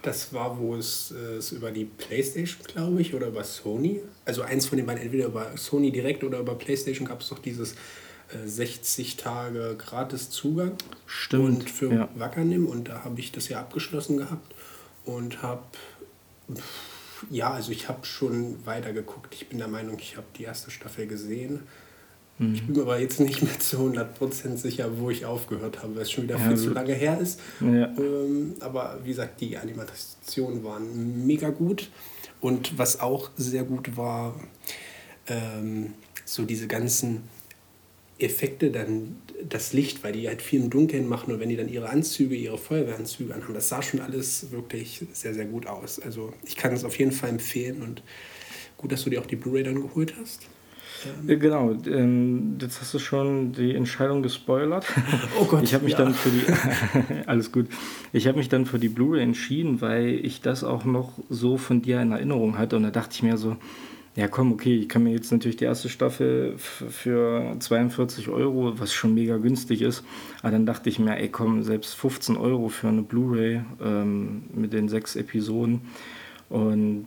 Das 0.00 0.32
war, 0.32 0.58
wo 0.58 0.74
es, 0.74 1.12
äh, 1.12 1.34
es 1.34 1.52
über 1.52 1.70
die 1.70 1.84
Playstation, 1.84 2.64
glaube 2.66 3.02
ich, 3.02 3.12
oder 3.12 3.26
über 3.26 3.44
Sony. 3.44 4.00
Also 4.24 4.40
eins 4.40 4.64
von 4.64 4.78
den 4.78 4.86
beiden, 4.86 5.02
entweder 5.02 5.26
über 5.26 5.54
Sony 5.54 5.92
direkt 5.92 6.24
oder 6.24 6.38
über 6.38 6.54
Playstation 6.54 7.06
gab 7.06 7.20
es 7.20 7.28
doch 7.28 7.40
dieses 7.40 7.72
äh, 7.72 8.46
60 8.46 9.18
Tage 9.18 9.76
gratis 9.76 10.30
Zugang. 10.30 10.78
Stimmt. 11.04 11.44
Und 11.44 11.70
für 11.70 11.92
ja. 11.92 12.08
Wackernim. 12.14 12.64
Und 12.64 12.88
da 12.88 13.04
habe 13.04 13.20
ich 13.20 13.32
das 13.32 13.50
ja 13.50 13.60
abgeschlossen 13.60 14.16
gehabt 14.16 14.54
und 15.04 15.42
habe 15.42 15.62
ja, 17.30 17.50
also 17.50 17.72
ich 17.72 17.88
habe 17.88 18.04
schon 18.04 18.64
weitergeguckt. 18.64 19.34
Ich 19.34 19.48
bin 19.48 19.58
der 19.58 19.68
Meinung, 19.68 19.98
ich 19.98 20.16
habe 20.16 20.26
die 20.36 20.44
erste 20.44 20.70
Staffel 20.70 21.06
gesehen. 21.06 21.60
Mhm. 22.38 22.54
Ich 22.54 22.66
bin 22.66 22.80
aber 22.80 22.98
jetzt 22.98 23.20
nicht 23.20 23.42
mehr 23.42 23.58
zu 23.58 23.78
100% 23.78 24.56
sicher, 24.56 24.98
wo 24.98 25.10
ich 25.10 25.24
aufgehört 25.24 25.82
habe, 25.82 25.94
weil 25.94 26.02
es 26.02 26.10
schon 26.10 26.24
wieder 26.24 26.38
ja, 26.38 26.48
viel 26.48 26.56
zu 26.56 26.70
lange 26.70 26.94
her 26.94 27.18
ist. 27.20 27.40
Ja. 27.60 27.86
Ähm, 27.96 28.54
aber 28.60 28.98
wie 29.04 29.10
gesagt, 29.10 29.40
die 29.40 29.56
Animationen 29.56 30.64
waren 30.64 31.26
mega 31.26 31.50
gut. 31.50 31.90
Und 32.40 32.76
was 32.76 33.00
auch 33.00 33.30
sehr 33.36 33.62
gut 33.62 33.96
war, 33.96 34.34
ähm, 35.28 35.94
so 36.24 36.44
diese 36.44 36.66
ganzen 36.66 37.22
Effekte, 38.18 38.70
dann 38.70 39.16
das 39.48 39.72
Licht, 39.72 40.02
weil 40.04 40.12
die 40.12 40.28
halt 40.28 40.42
viel 40.42 40.60
im 40.60 40.70
Dunkeln 40.70 41.08
machen 41.08 41.32
und 41.32 41.40
wenn 41.40 41.48
die 41.48 41.56
dann 41.56 41.68
ihre 41.68 41.88
Anzüge, 41.88 42.34
ihre 42.34 42.58
Feuerwehranzüge 42.58 43.34
anhaben, 43.34 43.54
das 43.54 43.68
sah 43.68 43.82
schon 43.82 44.00
alles 44.00 44.50
wirklich 44.50 45.04
sehr, 45.12 45.34
sehr 45.34 45.46
gut 45.46 45.66
aus. 45.66 45.98
Also 45.98 46.32
ich 46.44 46.56
kann 46.56 46.72
es 46.72 46.84
auf 46.84 46.98
jeden 46.98 47.12
Fall 47.12 47.30
empfehlen 47.30 47.82
und 47.82 48.02
gut, 48.76 48.92
dass 48.92 49.04
du 49.04 49.10
dir 49.10 49.20
auch 49.20 49.26
die 49.26 49.36
Blu-ray 49.36 49.62
dann 49.62 49.80
geholt 49.80 50.14
hast. 50.20 50.42
Ähm 51.26 51.40
genau, 51.40 51.72
ähm, 51.86 52.58
jetzt 52.60 52.80
hast 52.80 52.94
du 52.94 52.98
schon 52.98 53.52
die 53.52 53.74
Entscheidung 53.74 54.22
gespoilert. 54.22 54.86
Oh 55.40 55.44
Gott. 55.44 55.62
Ich 55.62 55.74
habe 55.74 55.84
mich 55.84 55.94
ja. 55.94 55.98
dann 55.98 56.14
für 56.14 56.30
die 56.30 57.24
alles 57.26 57.52
gut. 57.52 57.68
Ich 58.12 58.26
habe 58.26 58.38
mich 58.38 58.48
dann 58.48 58.66
für 58.66 58.78
die 58.78 58.88
Blu-ray 58.88 59.22
entschieden, 59.22 59.80
weil 59.80 60.08
ich 60.24 60.40
das 60.40 60.62
auch 60.62 60.84
noch 60.84 61.18
so 61.28 61.56
von 61.56 61.82
dir 61.82 62.00
in 62.00 62.12
Erinnerung 62.12 62.58
hatte 62.58 62.76
und 62.76 62.82
da 62.82 62.90
dachte 62.90 63.14
ich 63.14 63.22
mir 63.22 63.36
so, 63.36 63.56
ja, 64.14 64.28
komm, 64.28 64.52
okay, 64.52 64.76
ich 64.76 64.88
kann 64.90 65.04
mir 65.04 65.12
jetzt 65.12 65.32
natürlich 65.32 65.56
die 65.56 65.64
erste 65.64 65.88
Staffel 65.88 66.54
für 66.58 67.56
42 67.58 68.28
Euro, 68.28 68.78
was 68.78 68.92
schon 68.92 69.14
mega 69.14 69.38
günstig 69.38 69.80
ist, 69.80 70.04
aber 70.42 70.52
dann 70.52 70.66
dachte 70.66 70.90
ich 70.90 70.98
mir, 70.98 71.16
ey, 71.16 71.30
komm, 71.30 71.62
selbst 71.62 71.94
15 71.94 72.36
Euro 72.36 72.68
für 72.68 72.88
eine 72.88 73.02
Blu-ray 73.02 73.62
ähm, 73.82 74.42
mit 74.54 74.74
den 74.74 74.88
sechs 74.88 75.16
Episoden 75.16 75.80
und 76.50 77.06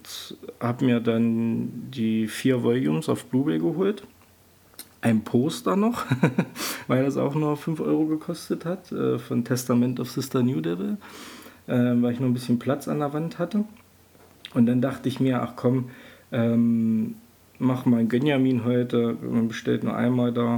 habe 0.60 0.86
mir 0.86 1.00
dann 1.00 1.92
die 1.92 2.28
vier 2.28 2.64
Volumes 2.64 3.08
auf 3.08 3.26
Blu-ray 3.26 3.60
geholt. 3.60 4.04
Ein 5.02 5.24
Poster 5.24 5.76
noch, 5.76 6.04
weil 6.88 7.06
das 7.06 7.18
auch 7.18 7.36
nur 7.36 7.56
5 7.56 7.82
Euro 7.82 8.08
gekostet 8.08 8.66
hat, 8.66 8.92
äh, 8.92 9.20
von 9.20 9.46
Testament 9.46 10.00
of 10.00 10.10
Sister 10.10 10.42
New 10.42 10.62
Devil, 10.62 10.98
äh, 11.68 11.74
weil 11.74 12.14
ich 12.14 12.20
noch 12.20 12.26
ein 12.26 12.34
bisschen 12.34 12.58
Platz 12.58 12.88
an 12.88 12.98
der 12.98 13.14
Wand 13.14 13.38
hatte. 13.38 13.66
Und 14.56 14.66
dann 14.66 14.82
dachte 14.82 15.08
ich 15.08 15.20
mir, 15.20 15.44
ach 15.44 15.56
komm, 15.56 15.90
ähm, 16.36 17.16
mache 17.60 17.88
mein 17.88 18.10
Gönjamin 18.10 18.66
heute, 18.66 19.16
man 19.22 19.48
bestellt 19.48 19.84
nur 19.84 19.96
einmal 19.96 20.34
da. 20.34 20.58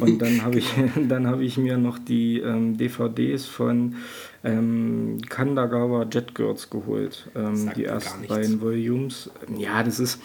Und 0.00 0.20
dann 0.20 0.42
habe 0.42 0.58
ich, 0.58 0.72
hab 1.10 1.40
ich 1.40 1.58
mir 1.58 1.76
noch 1.76 1.98
die 1.98 2.40
ähm, 2.40 2.76
DVDs 2.76 3.46
von 3.46 3.96
ähm, 4.44 5.18
Kandagawa 5.28 6.06
Jet 6.10 6.34
Girls 6.34 6.70
geholt. 6.70 7.28
Ähm, 7.36 7.70
die 7.76 7.84
ersten 7.84 8.26
beiden 8.26 8.60
Volumes. 8.60 9.30
Ja, 9.56 9.82
das 9.82 10.00
ist, 10.00 10.20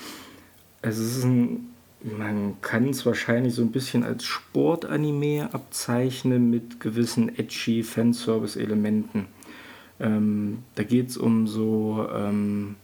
es 0.81 0.97
ist 0.97 1.25
ein, 1.25 1.67
man 2.01 2.55
kann 2.61 2.89
es 2.89 3.05
wahrscheinlich 3.05 3.53
so 3.53 3.61
ein 3.61 3.71
bisschen 3.71 4.03
als 4.03 4.23
Sportanime 4.23 5.49
abzeichnen 5.51 6.49
mit 6.49 6.79
gewissen 6.79 7.37
edgy 7.37 7.83
Fanservice-Elementen. 7.83 9.25
Ähm, 9.99 10.59
da 10.75 10.83
geht 10.83 11.09
es 11.09 11.17
um 11.17 11.47
so 11.47 12.07
ähm, 12.13 12.75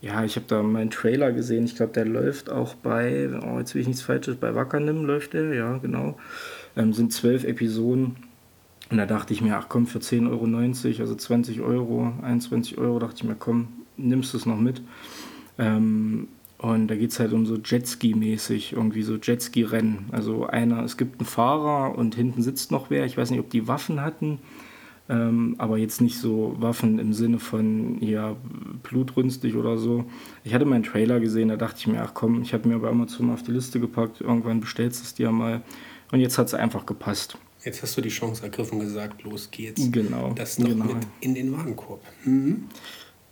ja, 0.00 0.24
ich 0.24 0.36
habe 0.36 0.46
da 0.48 0.62
meinen 0.62 0.90
Trailer 0.90 1.32
gesehen. 1.32 1.64
Ich 1.64 1.74
glaube, 1.74 1.92
der 1.92 2.04
läuft 2.04 2.50
auch 2.50 2.74
bei, 2.74 3.28
oh, 3.42 3.58
jetzt 3.58 3.74
will 3.74 3.82
ich 3.82 3.88
nichts 3.88 4.02
Falsches, 4.02 4.36
bei 4.36 4.54
Wackernim 4.54 5.04
läuft 5.04 5.32
der, 5.32 5.54
ja, 5.54 5.78
genau. 5.78 6.16
Ähm, 6.76 6.92
sind 6.92 7.12
zwölf 7.12 7.44
Episoden. 7.44 8.16
Und 8.90 8.96
da 8.96 9.06
dachte 9.06 9.34
ich 9.34 9.42
mir, 9.42 9.56
ach 9.56 9.68
komm, 9.68 9.86
für 9.86 9.98
10,90 9.98 10.28
Euro, 10.30 11.00
also 11.02 11.14
20 11.14 11.60
Euro, 11.60 12.12
21 12.22 12.78
Euro, 12.78 12.98
dachte 13.00 13.16
ich 13.16 13.24
mir, 13.24 13.34
komm, 13.34 13.68
nimmst 13.96 14.32
du 14.32 14.38
es 14.38 14.46
noch 14.46 14.58
mit. 14.58 14.80
Ähm, 15.58 16.28
und 16.58 16.88
da 16.88 16.96
geht 16.96 17.10
es 17.10 17.20
halt 17.20 17.32
um 17.32 17.44
so 17.44 17.56
Jetski-mäßig, 17.56 18.72
irgendwie 18.72 19.02
so 19.02 19.16
Jetski-Rennen. 19.16 20.06
Also 20.12 20.46
einer, 20.46 20.84
es 20.84 20.96
gibt 20.96 21.20
einen 21.20 21.26
Fahrer 21.26 21.96
und 21.96 22.14
hinten 22.14 22.42
sitzt 22.42 22.70
noch 22.70 22.90
wer. 22.90 23.04
Ich 23.04 23.16
weiß 23.16 23.30
nicht, 23.30 23.40
ob 23.40 23.50
die 23.50 23.68
Waffen 23.68 24.00
hatten 24.00 24.38
ähm, 25.08 25.54
aber 25.58 25.78
jetzt 25.78 26.00
nicht 26.00 26.18
so 26.18 26.54
Waffen 26.58 26.98
im 26.98 27.12
Sinne 27.12 27.38
von 27.38 28.02
ja, 28.02 28.36
blutrünstig 28.82 29.56
oder 29.56 29.78
so. 29.78 30.04
Ich 30.44 30.54
hatte 30.54 30.64
meinen 30.64 30.82
Trailer 30.82 31.20
gesehen, 31.20 31.48
da 31.48 31.56
dachte 31.56 31.76
ich 31.78 31.86
mir, 31.86 32.02
ach 32.02 32.12
komm, 32.14 32.42
ich 32.42 32.52
habe 32.52 32.68
mir 32.68 32.78
bei 32.78 32.88
Amazon 32.88 33.30
auf 33.30 33.42
die 33.42 33.52
Liste 33.52 33.80
gepackt, 33.80 34.20
irgendwann 34.20 34.60
bestellst 34.60 35.00
du 35.00 35.04
es 35.04 35.14
dir 35.14 35.30
mal. 35.30 35.62
Und 36.12 36.20
jetzt 36.20 36.38
hat 36.38 36.46
es 36.46 36.54
einfach 36.54 36.86
gepasst. 36.86 37.38
Jetzt 37.64 37.82
hast 37.82 37.96
du 37.96 38.00
die 38.00 38.08
Chance 38.08 38.42
ergriffen 38.42 38.78
und 38.78 38.84
gesagt, 38.84 39.22
los 39.24 39.50
geht's. 39.50 39.90
Genau. 39.90 40.32
Das 40.34 40.58
noch 40.58 40.68
genau. 40.68 40.84
mit 40.84 40.96
in 41.20 41.34
den 41.34 41.52
Warenkorb. 41.52 42.00
Mhm. 42.24 42.64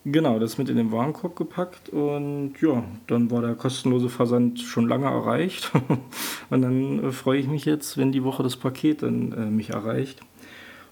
Genau, 0.08 0.38
das 0.38 0.56
mit 0.56 0.68
in 0.68 0.76
den 0.76 0.92
Warenkorb 0.92 1.34
gepackt 1.34 1.88
und 1.88 2.54
ja, 2.60 2.84
dann 3.08 3.28
war 3.32 3.42
der 3.42 3.56
kostenlose 3.56 4.08
Versand 4.08 4.60
schon 4.60 4.88
lange 4.88 5.06
erreicht. 5.06 5.72
und 6.50 6.62
dann 6.62 7.04
äh, 7.04 7.12
freue 7.12 7.40
ich 7.40 7.48
mich 7.48 7.64
jetzt, 7.64 7.98
wenn 7.98 8.12
die 8.12 8.22
Woche 8.22 8.44
das 8.44 8.56
Paket 8.56 9.02
dann 9.02 9.32
äh, 9.32 9.46
mich 9.46 9.70
erreicht. 9.70 10.20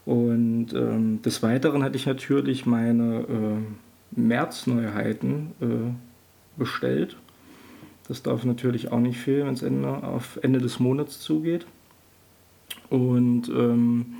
Und 0.06 0.74
ähm, 0.74 1.22
des 1.22 1.42
Weiteren 1.42 1.82
hatte 1.82 1.96
ich 1.96 2.06
natürlich 2.06 2.66
meine 2.66 3.20
äh, 3.20 4.20
März-Neuheiten 4.20 5.52
äh, 5.60 6.58
bestellt. 6.58 7.16
Das 8.06 8.22
darf 8.22 8.44
natürlich 8.44 8.92
auch 8.92 9.00
nicht 9.00 9.18
fehlen, 9.18 9.46
wenn 9.46 9.54
es 9.54 9.62
Ende, 9.62 9.88
auf 9.88 10.38
Ende 10.42 10.58
des 10.58 10.78
Monats 10.78 11.20
zugeht. 11.20 11.66
Und 12.90 13.48
ähm, 13.48 14.16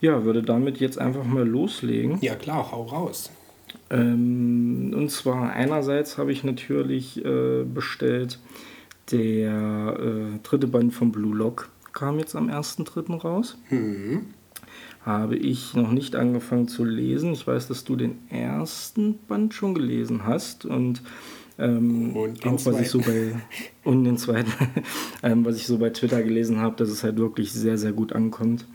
ja, 0.00 0.24
würde 0.24 0.42
damit 0.42 0.78
jetzt 0.78 0.98
einfach 0.98 1.24
mal 1.24 1.46
loslegen. 1.46 2.18
Ja 2.22 2.34
klar, 2.34 2.72
hau 2.72 2.84
raus. 2.84 3.30
Ähm, 3.90 4.92
und 4.94 5.10
zwar 5.10 5.52
einerseits 5.52 6.16
habe 6.16 6.32
ich 6.32 6.44
natürlich 6.44 7.22
äh, 7.24 7.64
bestellt, 7.64 8.38
der 9.10 9.96
äh, 9.98 10.38
dritte 10.42 10.66
Band 10.66 10.94
von 10.94 11.12
Blue 11.12 11.36
Lock 11.36 11.68
kam 11.92 12.18
jetzt 12.18 12.34
am 12.34 12.48
1.3. 12.48 13.18
raus. 13.20 13.58
Mhm. 13.70 14.26
Habe 15.04 15.36
ich 15.36 15.74
noch 15.74 15.90
nicht 15.90 16.16
angefangen 16.16 16.66
zu 16.66 16.84
lesen. 16.84 17.32
Ich 17.32 17.46
weiß, 17.46 17.68
dass 17.68 17.84
du 17.84 17.94
den 17.96 18.18
ersten 18.30 19.18
Band 19.28 19.52
schon 19.52 19.74
gelesen 19.74 20.26
hast 20.26 20.64
und 20.64 21.02
ähm, 21.58 22.16
Und 22.16 22.44
den 22.44 22.52
auch 22.52 22.66
was 22.66 22.80
ich 22.80 22.88
so 22.88 22.98
bei 23.00 23.34
und 23.84 24.04
den 24.04 24.16
zweiten, 24.16 24.52
ähm, 25.22 25.44
was 25.44 25.56
ich 25.56 25.66
so 25.66 25.78
bei 25.78 25.90
Twitter 25.90 26.22
gelesen 26.22 26.58
habe, 26.58 26.76
dass 26.76 26.88
es 26.88 27.04
halt 27.04 27.16
wirklich 27.18 27.52
sehr, 27.52 27.78
sehr 27.78 27.92
gut 27.92 28.12
ankommt. 28.12 28.66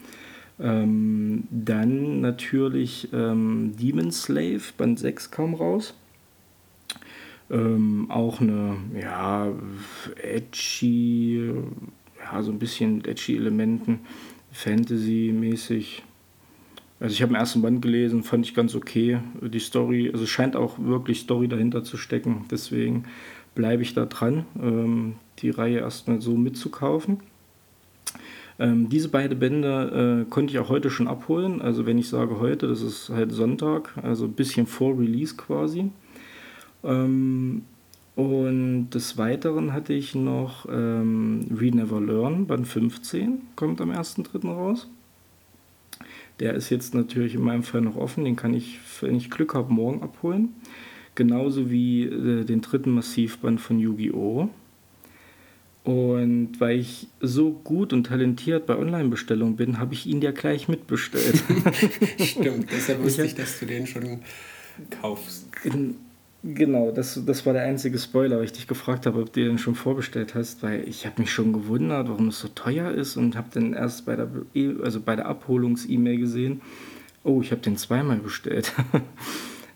Ähm, 0.60 1.48
dann 1.52 2.22
natürlich 2.22 3.10
ähm, 3.14 3.74
Demon 3.78 4.12
Slave, 4.12 4.62
Band 4.78 5.00
6 5.00 5.32
kam 5.32 5.54
raus. 5.54 5.94
Ähm, 7.50 8.12
auch 8.12 8.42
eine, 8.42 8.78
ja, 9.00 9.52
edgy, 10.22 11.52
ja, 12.22 12.44
so 12.44 12.52
ein 12.52 12.60
bisschen 12.60 12.98
mit 12.98 13.08
edgy 13.08 13.38
Elementen, 13.38 14.02
Fantasy-mäßig. 14.52 16.04
Also 17.00 17.14
ich 17.14 17.22
habe 17.22 17.34
den 17.34 17.40
ersten 17.40 17.62
Band 17.62 17.82
gelesen, 17.82 18.24
fand 18.24 18.46
ich 18.46 18.54
ganz 18.54 18.76
okay. 18.76 19.20
Die 19.42 19.60
Story, 19.60 20.10
also 20.12 20.26
scheint 20.26 20.56
auch 20.56 20.78
wirklich 20.80 21.22
Story 21.22 21.48
dahinter 21.48 21.84
zu 21.84 21.96
stecken. 21.98 22.46
Deswegen 22.52 23.06
bleibe 23.56 23.84
ich 23.84 23.94
da 23.94 24.06
dran, 24.06 24.46
ähm, 24.62 25.16
die 25.40 25.50
Reihe 25.50 25.80
erstmal 25.80 26.22
so 26.22 26.36
mitzukaufen. 26.36 27.22
Ähm, 28.60 28.90
diese 28.90 29.08
beiden 29.08 29.40
Bände 29.40 30.26
äh, 30.26 30.30
konnte 30.30 30.52
ich 30.52 30.60
auch 30.60 30.68
heute 30.68 30.90
schon 30.90 31.08
abholen. 31.08 31.62
Also 31.62 31.86
wenn 31.86 31.98
ich 31.98 32.10
sage 32.10 32.40
heute, 32.40 32.68
das 32.68 32.82
ist 32.82 33.10
halt 33.10 33.32
Sonntag, 33.32 33.94
also 34.04 34.26
ein 34.26 34.34
bisschen 34.34 34.68
vor 34.68 35.00
Release 35.00 35.36
quasi. 35.38 35.92
Ähm, 36.84 37.64
und 38.18 38.90
des 38.90 39.18
Weiteren 39.18 39.72
hatte 39.72 39.94
ich 39.94 40.14
noch 40.14 40.68
ähm, 40.70 41.48
Read 41.58 41.76
Never 41.76 42.02
Learn, 42.02 42.48
Band 42.48 42.68
15, 42.68 43.42
kommt 43.56 43.80
am 43.80 43.92
1.3. 43.92 44.46
raus. 44.46 44.90
Der 46.40 46.54
ist 46.54 46.70
jetzt 46.70 46.94
natürlich 46.94 47.36
in 47.36 47.42
meinem 47.42 47.64
Fall 47.64 47.82
noch 47.82 47.98
offen, 47.98 48.24
den 48.24 48.36
kann 48.36 48.54
ich, 48.54 48.80
wenn 49.02 49.16
ich 49.16 49.30
Glück 49.30 49.54
habe, 49.54 49.74
morgen 49.74 50.02
abholen. 50.02 50.56
Genauso 51.16 51.70
wie 51.70 52.04
äh, 52.04 52.46
den 52.46 52.62
dritten 52.62 52.92
Massivband 52.92 53.60
von 53.60 53.80
Yu-Gi-Oh! 53.80 54.50
Und 55.84 56.60
weil 56.60 56.80
ich 56.80 57.08
so 57.20 57.52
gut 57.52 57.94
und 57.94 58.06
talentiert 58.06 58.66
bei 58.66 58.78
Online-Bestellungen 58.78 59.56
bin, 59.56 59.80
habe 59.80 59.94
ich 59.94 60.06
ihn 60.06 60.22
ja 60.22 60.32
gleich 60.32 60.68
mitbestellt. 60.68 61.42
Stimmt, 62.20 62.70
deshalb 62.72 63.02
wusste 63.02 63.26
ich, 63.26 63.34
dass 63.34 63.60
du 63.60 63.66
den 63.66 63.88
schon 63.88 64.20
kaufst. 65.02 65.48
Genau, 66.44 66.92
das, 66.92 67.22
das 67.26 67.46
war 67.46 67.54
der 67.54 67.64
einzige 67.64 68.00
Spoiler, 68.00 68.38
weil 68.38 68.46
ich 68.46 68.54
dich 68.54 68.68
gefragt 68.68 69.06
habe, 69.06 69.22
ob 69.22 69.34
du 69.34 69.44
den 69.44 69.58
schon 69.58 69.76
vorbestellt 69.76 70.36
hast, 70.36 70.64
weil 70.64 70.88
ich 70.88 71.06
habe 71.06 71.22
mich 71.22 71.32
schon 71.32 71.52
gewundert, 71.52 72.08
warum 72.08 72.30
es 72.30 72.40
so 72.40 72.48
teuer 72.48 72.92
ist 72.92 73.18
und 73.18 73.36
habe 73.36 73.50
dann 73.54 73.74
erst 73.74 74.06
bei 74.06 74.16
der, 74.16 74.30
also 74.82 75.02
bei 75.02 75.18
der 75.18 75.26
Abholungs-E-Mail 75.26 76.18
gesehen, 76.18 76.62
oh, 77.24 77.42
ich 77.42 77.52
habe 77.52 77.62
den 77.62 77.76
zweimal 77.78 78.18
bestellt. 78.18 78.74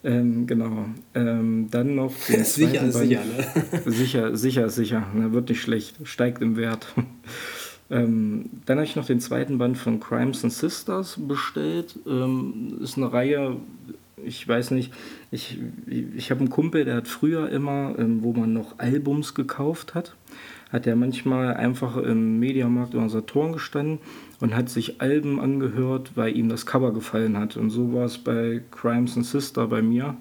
Ähm, 0.05 0.47
genau. 0.47 0.85
Ähm, 1.15 1.69
dann 1.71 1.95
noch 1.95 2.13
den 2.27 2.43
sicher 2.43 2.87
ist 2.87 2.97
sicher, 2.97 3.21
ne? 3.23 3.81
sicher, 3.85 4.35
sicher, 4.35 4.69
sicher. 4.69 5.07
Ne, 5.13 5.31
wird 5.31 5.49
nicht 5.49 5.61
schlecht. 5.61 5.95
Steigt 6.03 6.41
im 6.41 6.57
Wert. 6.57 6.87
ähm, 7.89 8.49
dann 8.65 8.77
habe 8.77 8.85
ich 8.85 8.95
noch 8.95 9.05
den 9.05 9.21
zweiten 9.21 9.57
Band 9.57 9.77
von 9.77 10.01
Crimes 10.01 10.43
and 10.43 10.51
Sisters 10.51 11.17
bestellt. 11.17 11.97
Ähm, 12.05 12.79
ist 12.81 12.97
eine 12.97 13.13
Reihe, 13.13 13.55
ich 14.17 14.47
weiß 14.47 14.71
nicht, 14.71 14.93
ich, 15.31 15.59
ich 15.87 16.31
habe 16.31 16.41
einen 16.41 16.49
Kumpel, 16.49 16.85
der 16.85 16.95
hat 16.95 17.07
früher 17.07 17.49
immer, 17.49 17.95
ähm, 17.97 18.23
wo 18.23 18.33
man 18.33 18.53
noch 18.53 18.79
Albums 18.79 19.33
gekauft 19.33 19.95
hat, 19.95 20.15
hat 20.71 20.87
er 20.87 20.95
manchmal 20.95 21.53
einfach 21.53 21.97
im 21.97 22.39
Mediamarkt 22.39 22.95
oder 22.95 23.09
Saturn 23.09 23.53
gestanden 23.53 23.99
und 24.39 24.55
hat 24.55 24.69
sich 24.69 25.01
Alben 25.01 25.39
angehört, 25.39 26.11
weil 26.15 26.35
ihm 26.35 26.49
das 26.49 26.65
Cover 26.65 26.93
gefallen 26.93 27.37
hat. 27.37 27.57
Und 27.57 27.69
so 27.69 27.93
war 27.93 28.05
es 28.05 28.17
bei 28.17 28.61
Crimes 28.71 29.15
and 29.15 29.25
Sister 29.25 29.67
bei 29.67 29.81
mir. 29.81 30.17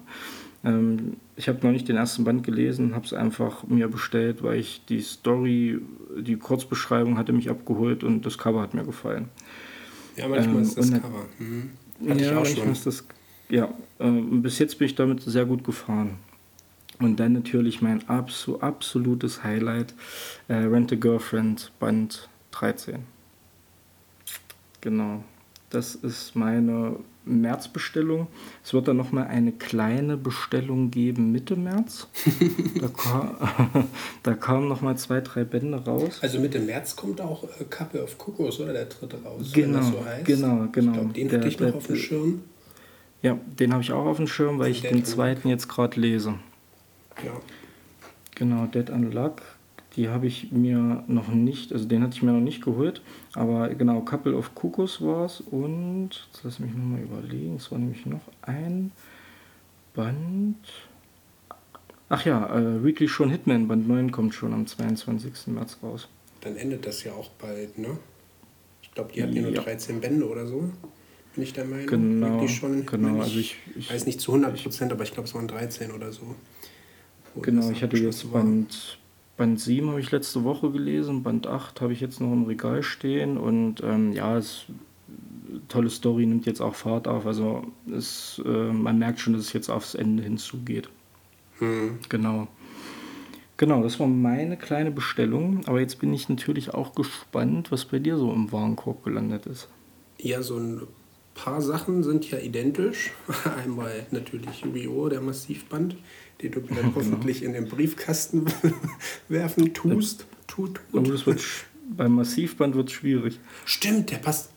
Ähm, 0.63 1.17
ich 1.35 1.47
habe 1.49 1.65
noch 1.65 1.71
nicht 1.71 1.87
den 1.87 1.97
ersten 1.97 2.23
Band 2.23 2.43
gelesen, 2.43 2.95
habe 2.95 3.05
es 3.05 3.13
einfach 3.13 3.63
mir 3.63 3.87
bestellt, 3.87 4.43
weil 4.43 4.59
ich 4.59 4.83
die 4.87 5.01
Story, 5.01 5.79
die 6.17 6.37
Kurzbeschreibung 6.37 7.17
hatte 7.17 7.33
mich 7.33 7.49
abgeholt 7.49 8.03
und 8.03 8.25
das 8.25 8.37
Cover 8.37 8.61
hat 8.61 8.73
mir 8.73 8.83
gefallen. 8.83 9.29
Ja, 10.15 10.27
manchmal 10.27 10.57
Ähm, 10.57 10.61
ist 10.61 10.77
das 10.77 10.91
Cover. 10.91 11.25
Mhm. 11.39 11.71
Hatte 12.07 12.19
ich 12.19 12.25
ja, 12.25 12.31
auch 12.31 12.43
manchmal 12.43 12.65
schon. 12.65 12.71
ist 12.71 12.85
das. 12.85 13.05
Ja, 13.49 13.73
äh, 13.99 14.09
bis 14.09 14.59
jetzt 14.59 14.77
bin 14.79 14.87
ich 14.87 14.95
damit 14.95 15.21
sehr 15.21 15.45
gut 15.45 15.63
gefahren. 15.63 16.17
Und 16.99 17.19
dann 17.19 17.33
natürlich 17.33 17.81
mein 17.81 18.07
abso 18.07 18.59
absolutes 18.59 19.43
Highlight: 19.43 19.93
äh, 20.47 20.53
Rent 20.55 20.91
a 20.91 20.95
Girlfriend, 20.95 21.71
Band 21.79 22.29
13. 22.51 22.99
Genau. 24.81 25.23
Das 25.69 25.95
ist 25.95 26.35
meine 26.35 26.97
Märzbestellung. 27.25 28.27
Es 28.63 28.73
wird 28.73 28.87
dann 28.87 28.97
nochmal 28.97 29.27
eine 29.27 29.53
kleine 29.53 30.17
Bestellung 30.17 30.91
geben 30.91 31.31
Mitte 31.31 31.55
März. 31.55 32.07
da, 32.79 32.87
kam, 32.89 33.35
da 34.23 34.33
kamen 34.35 34.67
nochmal 34.67 34.97
zwei, 34.97 35.21
drei 35.21 35.43
Bände 35.45 35.77
raus. 35.83 36.19
Also 36.21 36.39
Mitte 36.39 36.59
März 36.59 36.95
kommt 36.95 37.21
auch 37.21 37.43
äh, 37.45 37.63
Kappe 37.69 38.03
auf 38.03 38.17
Kokos, 38.17 38.59
oder? 38.59 38.73
Der 38.73 38.85
dritte 38.85 39.17
raus, 39.23 39.51
Genau, 39.53 39.67
wenn 39.67 39.73
das 39.73 39.87
so 39.87 40.05
heißt. 40.05 40.25
genau, 40.25 40.67
genau. 40.71 40.91
Ich 40.91 40.97
glaube, 40.97 41.13
den 41.13 41.27
Der- 41.29 41.39
hatte 41.39 41.47
ich 41.47 41.59
noch 41.59 41.67
der- 41.67 41.75
auf 41.75 41.87
dem 41.87 41.95
Schirm. 41.95 42.41
Ja, 43.23 43.39
den 43.57 43.71
habe 43.71 43.81
ich 43.81 43.91
auch 43.93 44.05
auf 44.05 44.17
dem 44.17 44.27
Schirm, 44.27 44.59
weil 44.59 44.69
ich 44.69 44.81
Dead 44.81 44.91
den 44.91 45.05
zweiten 45.05 45.47
jetzt 45.47 45.69
gerade 45.69 45.99
lese. 45.99 46.35
Ja. 47.23 47.31
Genau, 48.35 48.65
Dead 48.67 48.89
Unluck. 48.89 49.41
Die 49.95 50.09
habe 50.09 50.27
ich 50.27 50.51
mir 50.51 51.03
noch 51.07 51.29
nicht, 51.29 51.71
also 51.71 51.87
den 51.87 52.03
hatte 52.03 52.15
ich 52.15 52.21
mir 52.21 52.33
noch 52.33 52.41
nicht 52.41 52.63
geholt. 52.63 53.01
Aber 53.33 53.69
genau, 53.69 54.01
Couple 54.01 54.35
of 54.35 54.53
Cuckoos 54.55 55.01
war 55.01 55.25
es. 55.25 55.39
Und, 55.39 56.09
jetzt 56.31 56.43
lass 56.43 56.59
mich 56.59 56.73
nochmal 56.73 57.01
überlegen, 57.01 57.55
es 57.55 57.71
war 57.71 57.77
nämlich 57.79 58.05
noch 58.05 58.21
ein 58.41 58.91
Band. 59.93 60.57
Ach 62.09 62.25
ja, 62.25 62.57
äh, 62.57 62.83
Weekly 62.83 63.07
schon 63.07 63.29
Hitman, 63.29 63.67
Band 63.67 63.87
9 63.87 64.11
kommt 64.11 64.33
schon 64.33 64.53
am 64.53 64.67
22. 64.67 65.47
März 65.47 65.77
raus. 65.81 66.09
Dann 66.41 66.57
endet 66.57 66.85
das 66.85 67.03
ja 67.03 67.13
auch 67.13 67.29
bald, 67.29 67.77
ne? 67.77 67.97
Ich 68.81 68.91
glaube, 68.91 69.13
die 69.13 69.23
hatten 69.23 69.33
ja 69.33 69.43
nur 69.43 69.51
Ja. 69.51 69.61
13 69.61 70.01
Bände 70.01 70.27
oder 70.27 70.45
so. 70.45 70.71
Bin 71.35 71.43
ich 71.43 71.53
der 71.53 71.65
Meinung. 71.65 71.87
Genau, 71.87 72.27
Wirklich 72.35 72.55
schon, 72.55 72.85
genau, 72.85 73.07
wenn 73.15 73.21
also 73.21 73.39
ich- 73.39 73.57
ich- 73.75 73.91
weiß 73.91 74.05
nicht 74.05 74.19
zu 74.21 74.31
100 74.33 74.61
Prozent, 74.61 74.91
aber 74.91 75.03
ich 75.03 75.11
glaube, 75.13 75.27
es 75.27 75.33
waren 75.33 75.47
13 75.47 75.91
oder 75.91 76.11
so. 76.11 76.35
Genau, 77.41 77.69
ich 77.71 77.81
hatte 77.81 77.97
jetzt 77.97 78.31
war. 78.31 78.43
Band, 78.43 78.99
Band 79.37 79.59
7 79.59 79.89
habe 79.89 79.99
ich 79.99 80.11
letzte 80.11 80.43
Woche 80.43 80.69
gelesen, 80.71 81.23
Band 81.23 81.47
8 81.47 81.81
habe 81.81 81.91
ich 81.91 81.99
jetzt 82.01 82.21
noch 82.21 82.31
im 82.31 82.43
Regal 82.43 82.83
stehen 82.83 83.37
und 83.37 83.81
ähm, 83.83 84.13
ja, 84.13 84.37
es 84.37 84.65
tolle 85.69 85.89
Story 85.89 86.25
nimmt 86.27 86.45
jetzt 86.45 86.61
auch 86.61 86.75
Fahrt 86.75 87.07
auf. 87.07 87.25
Also 87.25 87.63
es, 87.91 88.39
äh, 88.45 88.71
man 88.71 88.99
merkt 88.99 89.19
schon, 89.19 89.33
dass 89.33 89.41
es 89.43 89.53
jetzt 89.53 89.69
aufs 89.69 89.95
Ende 89.95 90.21
hinzugeht. 90.23 90.89
Hm. 91.59 91.97
Genau. 92.09 92.47
Genau, 93.57 93.81
das 93.83 93.99
war 93.99 94.07
meine 94.07 94.57
kleine 94.57 94.91
Bestellung. 94.91 95.61
Aber 95.67 95.79
jetzt 95.79 95.99
bin 95.99 96.13
ich 96.13 96.27
natürlich 96.29 96.73
auch 96.73 96.93
gespannt, 96.95 97.71
was 97.71 97.85
bei 97.85 97.99
dir 97.99 98.17
so 98.17 98.31
im 98.33 98.51
Warenkorb 98.51 99.03
gelandet 99.03 99.45
ist. 99.45 99.67
Ja, 100.19 100.41
so 100.41 100.57
ein 100.57 100.81
paar 101.33 101.61
Sachen 101.61 102.03
sind 102.03 102.29
ja 102.29 102.39
identisch. 102.39 103.11
Einmal 103.63 104.05
natürlich 104.11 104.61
Yu-Gi-Oh!, 104.61 105.09
der 105.09 105.21
Massivband, 105.21 105.95
den 106.41 106.51
du 106.51 106.61
mir 106.61 106.75
dann 106.75 106.95
hoffentlich 106.95 107.43
in 107.43 107.53
den 107.53 107.67
Briefkasten 107.67 108.45
werfen 109.29 109.73
tust. 109.73 110.25
Tut, 110.47 110.81
tut. 110.91 111.09
das 111.09 111.25
wird 111.25 111.41
beim 111.89 112.13
Massivband 112.13 112.75
wird 112.75 112.91
schwierig. 112.91 113.39
Stimmt, 113.65 114.11
der 114.11 114.17
passt. 114.17 114.51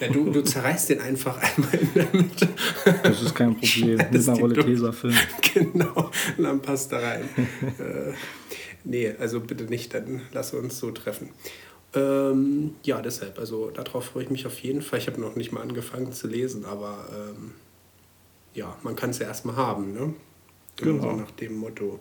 Ja, 0.00 0.08
du, 0.08 0.30
du 0.30 0.44
zerreißt 0.44 0.90
den 0.90 1.00
einfach 1.00 1.36
einmal 1.38 1.74
in 1.74 1.94
der 1.94 2.06
Mitte. 2.12 2.48
Das 3.02 3.20
ist 3.20 3.34
kein 3.34 3.56
Problem. 3.56 3.96
Mit 3.96 4.28
einer 4.28 4.38
Rolle 4.38 4.54
Tesafilm. 4.54 5.14
Genau, 5.54 6.10
und 6.36 6.44
dann 6.44 6.62
passt 6.62 6.92
da 6.92 6.98
rein. 7.00 7.28
äh, 7.78 8.12
nee, 8.84 9.12
also 9.18 9.40
bitte 9.40 9.64
nicht, 9.64 9.94
dann 9.94 10.22
lass 10.32 10.54
uns 10.54 10.78
so 10.78 10.92
treffen. 10.92 11.30
Ähm, 11.94 12.74
ja, 12.82 13.00
deshalb, 13.00 13.38
also 13.38 13.70
darauf 13.70 14.06
freue 14.06 14.24
ich 14.24 14.30
mich 14.30 14.46
auf 14.46 14.58
jeden 14.60 14.82
Fall. 14.82 14.98
Ich 14.98 15.06
habe 15.06 15.20
noch 15.20 15.36
nicht 15.36 15.52
mal 15.52 15.62
angefangen 15.62 16.12
zu 16.12 16.28
lesen, 16.28 16.64
aber 16.64 17.08
ähm, 17.12 17.52
ja, 18.54 18.76
man 18.82 18.96
kann 18.96 19.10
es 19.10 19.18
ja 19.18 19.26
erstmal 19.26 19.56
haben, 19.56 19.92
ne? 19.92 20.14
Genau. 20.76 21.02
So 21.02 21.12
nach 21.12 21.30
dem 21.32 21.56
Motto. 21.56 22.00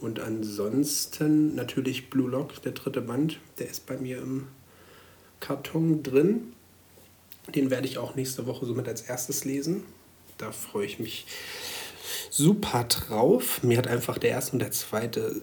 Und 0.00 0.20
ansonsten 0.20 1.54
natürlich 1.54 2.08
Blue 2.08 2.30
Lock, 2.30 2.62
der 2.62 2.72
dritte 2.72 3.00
Band, 3.00 3.40
der 3.58 3.68
ist 3.68 3.86
bei 3.86 3.96
mir 3.96 4.18
im 4.18 4.46
Karton 5.40 6.02
drin. 6.02 6.52
Den 7.54 7.70
werde 7.70 7.86
ich 7.86 7.98
auch 7.98 8.14
nächste 8.14 8.46
Woche 8.46 8.66
somit 8.66 8.88
als 8.88 9.02
erstes 9.02 9.44
lesen. 9.44 9.82
Da 10.36 10.52
freue 10.52 10.86
ich 10.86 10.98
mich 10.98 11.26
super 12.30 12.84
drauf. 12.84 13.62
Mir 13.62 13.78
hat 13.78 13.88
einfach 13.88 14.18
der 14.18 14.30
erste 14.30 14.52
und 14.52 14.60
der 14.60 14.72
zweite 14.72 15.42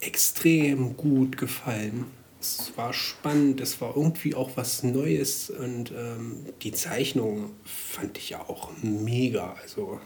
extrem 0.00 0.96
gut 0.96 1.36
gefallen. 1.38 2.06
Es 2.44 2.76
war 2.76 2.92
spannend, 2.92 3.62
es 3.62 3.80
war 3.80 3.96
irgendwie 3.96 4.34
auch 4.34 4.50
was 4.56 4.82
Neues 4.82 5.48
und 5.48 5.92
ähm, 5.92 6.44
die 6.60 6.72
Zeichnung 6.72 7.52
fand 7.64 8.18
ich 8.18 8.30
ja 8.30 8.40
auch 8.42 8.70
mega. 8.82 9.54
Also 9.62 9.98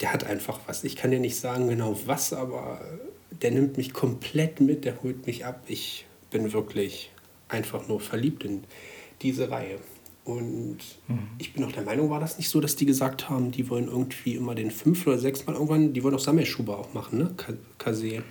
der 0.00 0.12
hat 0.12 0.24
einfach 0.24 0.60
was. 0.66 0.84
Ich 0.84 0.96
kann 0.96 1.10
dir 1.10 1.18
nicht 1.18 1.40
sagen 1.40 1.68
genau 1.68 1.98
was, 2.04 2.34
aber 2.34 2.82
der 3.30 3.52
nimmt 3.52 3.78
mich 3.78 3.94
komplett 3.94 4.60
mit, 4.60 4.84
der 4.84 5.02
holt 5.02 5.26
mich 5.26 5.46
ab. 5.46 5.62
Ich 5.66 6.04
bin 6.30 6.52
wirklich 6.52 7.10
einfach 7.48 7.88
nur 7.88 8.00
verliebt 8.00 8.44
in 8.44 8.64
diese 9.22 9.50
Reihe. 9.50 9.78
Und 10.24 10.78
mhm. 11.08 11.28
ich 11.38 11.54
bin 11.54 11.64
auch 11.64 11.72
der 11.72 11.84
Meinung, 11.84 12.10
war 12.10 12.20
das 12.20 12.36
nicht 12.36 12.50
so, 12.50 12.60
dass 12.60 12.76
die 12.76 12.84
gesagt 12.84 13.30
haben, 13.30 13.50
die 13.50 13.70
wollen 13.70 13.88
irgendwie 13.88 14.34
immer 14.34 14.54
den 14.54 14.70
fünf 14.70 15.06
oder 15.06 15.18
sechs 15.18 15.46
Mal 15.46 15.54
irgendwann, 15.54 15.94
die 15.94 16.04
wollen 16.04 16.14
auch 16.14 16.20
Sammelschuber 16.20 16.78
auch 16.78 16.92
machen, 16.92 17.18
ne? 17.18 17.34
Kase. 17.78 18.22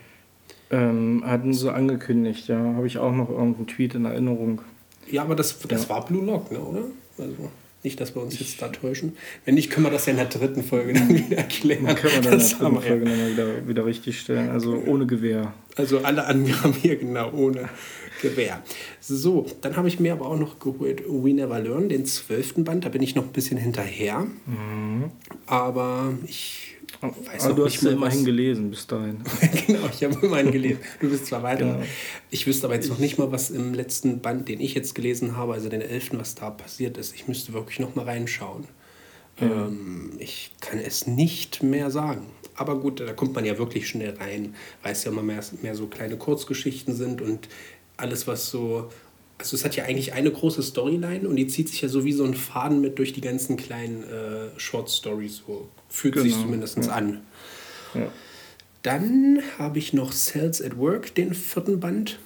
Ähm, 0.72 1.24
hatten 1.26 1.54
sie 1.54 1.74
angekündigt, 1.74 2.48
ja. 2.48 2.58
Habe 2.58 2.88
ich 2.88 2.98
auch 2.98 3.14
noch 3.14 3.30
irgendeinen 3.30 3.68
Tweet 3.68 3.96
in 3.96 4.06
Erinnerung. 4.06 4.62
Ja, 5.10 5.24
aber 5.24 5.36
das, 5.36 5.58
das 5.60 5.84
ja. 5.84 5.90
war 5.90 6.06
Blue 6.06 6.24
Lock, 6.24 6.52
ne, 6.52 6.60
oder? 6.60 6.84
Also. 7.18 7.50
Nicht, 7.82 8.02
dass 8.02 8.14
wir 8.14 8.22
uns 8.22 8.38
jetzt 8.38 8.62
da 8.62 8.68
täuschen. 8.68 9.16
Wenn 9.46 9.56
nicht, 9.56 9.70
können 9.70 9.86
wir 9.86 9.92
das 9.92 10.06
ja 10.06 10.12
in 10.12 10.18
der 10.18 10.26
dritten 10.26 10.64
Folge 10.64 10.92
dann 10.92 11.08
wieder 11.08 11.38
erklären. 11.38 11.86
Dann 11.86 11.96
können 11.96 12.14
wir 12.14 12.22
dann 12.22 12.34
in 12.34 12.40
der 12.40 12.58
dritten 12.58 12.82
Folge 12.82 13.06
dann 13.06 13.32
wieder, 13.32 13.68
wieder 13.68 13.86
richtig 13.86 14.20
stellen. 14.20 14.50
Also 14.50 14.84
ohne 14.86 15.08
Gewehr. 15.08 15.54
Also 15.78 16.00
alle 16.00 16.26
Angaben 16.26 16.74
hier 16.74 16.98
genau 16.98 17.32
ohne 17.32 17.70
Gewehr. 18.22 18.62
So, 19.00 19.46
dann 19.62 19.78
habe 19.78 19.88
ich 19.88 19.98
mir 19.98 20.12
aber 20.12 20.26
auch 20.26 20.38
noch 20.38 20.60
geholt 20.60 21.04
We 21.08 21.34
Never 21.34 21.58
Learn, 21.58 21.88
den 21.88 22.06
zwölften 22.06 22.66
Band. 22.66 22.84
Da 22.84 22.90
bin 22.90 23.02
ich 23.02 23.16
noch 23.16 23.24
ein 23.24 23.32
bisschen 23.32 23.58
hinterher. 23.58 24.28
Mhm. 24.46 25.12
Aber 25.46 26.14
ich 26.28 26.76
Weiß 27.02 27.46
Aber 27.46 27.54
du 27.54 27.66
hast 27.66 27.82
ja 27.82 27.92
immerhin 27.92 28.26
gelesen 28.26 28.70
bis 28.70 28.88
dahin. 28.88 29.24
genau, 29.68 29.90
ich 29.92 30.04
habe 30.04 30.26
immerhin 30.26 30.52
gelesen. 30.52 30.80
Du 31.00 31.10
bist 31.10 31.28
zwar 31.28 31.44
weiter. 31.44 31.66
Genau. 31.66 31.84
Ich 32.30 32.46
wüsste 32.48 32.68
aber 32.68 32.76
jetzt 32.76 32.90
noch 32.90 33.00
nicht 33.00 33.18
mal, 33.18 33.32
was 33.32 33.50
im 33.50 33.74
letzten 33.74 34.22
Band, 34.22 34.48
den 34.50 34.60
ich 34.60 34.74
jetzt 34.74 34.96
gelesen 34.96 35.38
habe, 35.38 35.54
also 35.54 35.70
den 35.70 35.82
elften, 35.82 36.20
was 36.20 36.36
da 36.36 36.50
passiert 36.50 36.98
ist. 36.98 37.16
Ich 37.16 37.28
müsste 37.28 37.54
wirklich 37.54 37.80
noch 37.80 37.96
mal 37.96 38.06
reinschauen. 38.06 38.66
Ja. 39.40 39.48
Ähm, 39.48 40.12
ich 40.20 40.52
kann 40.60 40.80
es 40.80 41.08
nicht 41.08 41.64
mehr 41.64 41.92
sagen. 41.92 42.28
Aber 42.56 42.80
gut, 42.80 43.00
da 43.00 43.14
kommt 43.14 43.36
man 43.36 43.46
ja 43.46 43.58
wirklich 43.58 43.88
schnell 43.88 44.18
rein, 44.18 44.56
weil 44.84 44.92
es 44.92 45.04
ja 45.06 45.12
immer 45.12 45.24
mehr, 45.24 45.42
mehr 45.62 45.76
so 45.76 45.88
kleine 45.88 46.18
Kurzgeschichten 46.18 46.94
sind 46.94 47.22
und 47.22 47.48
alles, 47.96 48.28
was 48.28 48.50
so 48.50 48.90
also 49.40 49.56
es 49.56 49.64
hat 49.64 49.76
ja 49.76 49.86
eigentlich 49.86 50.14
eine 50.14 50.32
große 50.32 50.62
Storyline 50.62 51.28
und 51.28 51.38
die 51.38 51.48
zieht 51.48 51.70
sich 51.70 51.82
ja 51.82 51.88
so 51.88 52.04
wie 52.04 52.12
so 52.12 52.26
ein 52.26 52.34
Faden 52.34 52.82
mit 52.82 53.00
durch 53.00 53.14
die 53.14 53.22
ganzen 53.22 53.56
kleinen 53.56 54.04
äh, 54.04 54.60
Short 54.60 54.92
Stories. 54.92 55.42
So 55.48 55.70
fühlt 55.88 56.16
genau. 56.16 56.26
sich 56.26 56.34
zumindest 56.34 56.78
ja. 56.78 56.92
an. 56.92 57.22
Ja. 57.94 58.12
Dann 58.84 59.42
habe 59.58 59.80
ich 59.80 59.94
noch 59.94 60.14
Cells 60.14 60.62
at 60.62 60.78
Work, 60.78 61.16
den 61.16 61.34
vierten 61.34 61.80
Band. 61.80 62.20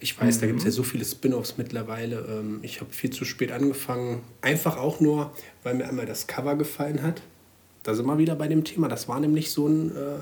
Ich 0.00 0.18
weiß, 0.18 0.36
mhm. 0.36 0.40
da 0.40 0.46
gibt 0.46 0.58
es 0.60 0.64
ja 0.64 0.70
so 0.70 0.82
viele 0.82 1.04
Spin-offs 1.04 1.58
mittlerweile. 1.58 2.26
Ähm, 2.30 2.60
ich 2.62 2.80
habe 2.80 2.92
viel 2.92 3.10
zu 3.10 3.26
spät 3.26 3.52
angefangen. 3.52 4.22
Einfach 4.40 4.78
auch 4.78 5.00
nur, 5.00 5.32
weil 5.64 5.74
mir 5.74 5.86
einmal 5.86 6.06
das 6.06 6.26
Cover 6.26 6.56
gefallen 6.56 7.02
hat. 7.02 7.20
Da 7.82 7.94
sind 7.94 8.06
wir 8.06 8.16
wieder 8.16 8.36
bei 8.36 8.48
dem 8.48 8.64
Thema. 8.64 8.88
Das 8.88 9.06
war 9.06 9.20
nämlich 9.20 9.50
so 9.50 9.66
ein 9.66 9.94
äh, 9.94 10.18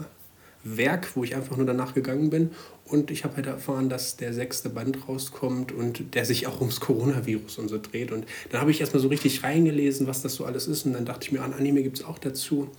Werk, 0.64 1.14
wo 1.14 1.25
ich 1.25 1.37
einfach 1.37 1.57
nur 1.57 1.66
danach 1.66 1.95
gegangen 1.95 2.31
bin. 2.31 2.51
Und 2.85 3.11
ich 3.11 3.25
habe 3.25 3.37
halt 3.37 3.47
erfahren, 3.47 3.88
dass 3.88 4.16
der 4.16 4.33
sechste 4.33 4.69
Band 4.69 5.09
rauskommt 5.09 5.73
und 5.73 6.14
der 6.14 6.25
sich 6.25 6.47
auch 6.47 6.61
ums 6.61 6.81
Coronavirus 6.81 7.59
und 7.59 7.69
so 7.69 7.79
dreht. 7.79 8.12
Und 8.12 8.27
dann 8.51 8.61
habe 8.61 8.71
ich 8.71 8.81
erstmal 8.81 9.03
so 9.03 9.09
richtig 9.09 9.42
reingelesen, 9.42 10.07
was 10.07 10.23
das 10.23 10.35
so 10.35 10.45
alles 10.45 10.69
ist. 10.69 10.87
Und 10.87 10.92
dann 10.92 11.05
dachte 11.05 11.27
ich 11.27 11.33
mir, 11.33 11.42
an 11.42 11.53
Anime 11.53 11.83
gibt 11.83 11.99
es 11.99 12.05
auch 12.05 12.19
dazu. 12.19 12.71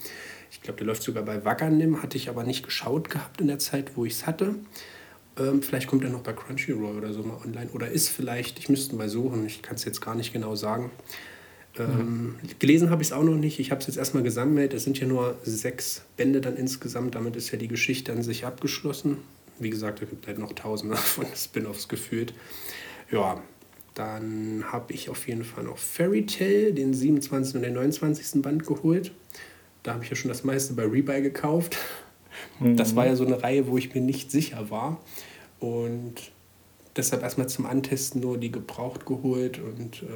Ich 0.50 0.62
glaube, 0.62 0.78
der 0.78 0.88
läuft 0.88 1.04
sogar 1.04 1.24
bei 1.24 1.44
Waganim, 1.44 2.02
hatte 2.02 2.18
ich 2.18 2.30
aber 2.30 2.44
nicht 2.44 2.64
geschaut 2.64 3.10
gehabt 3.10 3.42
in 3.42 3.48
der 3.48 3.60
Zeit, 3.60 3.92
wo 3.96 4.06
ich 4.06 4.14
es 4.14 4.26
hatte. 4.26 4.56
Ähm, 5.38 5.62
vielleicht 5.62 5.88
kommt 5.88 6.04
er 6.04 6.10
noch 6.10 6.22
bei 6.22 6.34
Crunchyroll 6.34 6.98
oder 6.98 7.14
so 7.14 7.24
mal 7.24 7.38
online. 7.46 7.70
Oder 7.74 7.90
ist 7.90 8.10
vielleicht, 8.10 8.60
ich 8.60 8.70
müsste 8.70 8.96
mal 8.96 9.10
suchen, 9.10 9.46
ich 9.46 9.62
kann 9.62 9.76
es 9.76 9.86
jetzt 9.86 10.00
gar 10.02 10.16
nicht 10.16 10.34
genau 10.34 10.56
sagen. 10.56 10.90
Ähm, 11.80 12.36
gelesen 12.60 12.90
habe 12.90 13.02
ich 13.02 13.10
es 13.10 13.12
auch 13.12 13.24
noch 13.24 13.36
nicht. 13.36 13.60
Ich 13.60 13.72
habe 13.72 13.82
es 13.82 13.88
jetzt 13.88 13.98
erstmal 13.98 14.24
gesammelt. 14.24 14.74
Es 14.74 14.84
sind 14.84 15.00
ja 15.00 15.08
nur 15.08 15.38
sechs 15.44 16.04
Bände 16.16 16.42
dann 16.42 16.56
insgesamt. 16.56 17.16
Damit 17.16 17.36
ist 17.36 17.52
ja 17.52 17.58
die 17.58 17.68
Geschichte 17.68 18.12
an 18.12 18.24
sich 18.24 18.46
abgeschlossen. 18.46 19.18
Wie 19.60 19.70
gesagt, 19.70 20.02
es 20.02 20.10
gibt 20.10 20.28
halt 20.28 20.40
noch 20.40 20.54
tausende 20.54 20.96
von 20.98 21.26
Spin-offs 21.36 21.88
gefühlt. 21.88 22.34
Ja, 23.12 23.42
dann 23.94 24.64
habe 24.72 24.94
ich 24.94 25.10
auf 25.10 25.28
jeden 25.28 25.44
Fall 25.44 25.64
noch 25.64 25.78
Fairy 25.78 26.26
Tale, 26.26 26.74
den 26.74 26.94
27. 26.94 27.56
und 27.56 27.62
den 27.64 27.74
29. 27.74 28.42
Band 28.42 28.66
geholt. 28.66 29.12
Da 29.84 29.94
habe 29.94 30.04
ich 30.04 30.10
ja 30.10 30.16
schon 30.16 30.30
das 30.30 30.44
meiste 30.44 30.74
bei 30.74 30.84
Rebuy 30.84 31.22
gekauft. 31.22 31.78
Mhm. 32.60 32.78
Das 32.78 32.96
war 32.96 33.08
ja 33.08 33.16
so 33.16 33.26
eine 33.26 33.42
Reihe, 33.42 33.68
wo 33.68 33.78
ich 33.78 33.94
mir 33.94 34.02
nicht 34.02 34.32
sicher 34.32 34.70
war. 34.70 35.02
Und 35.60 36.32
deshalb 36.96 37.24
erstmal 37.24 37.50
zum 37.50 37.66
Antesten 37.66 38.20
nur 38.20 38.38
die 38.38 38.52
gebraucht 38.52 39.06
geholt 39.06 39.60
und 39.60 40.04
äh, 40.04 40.08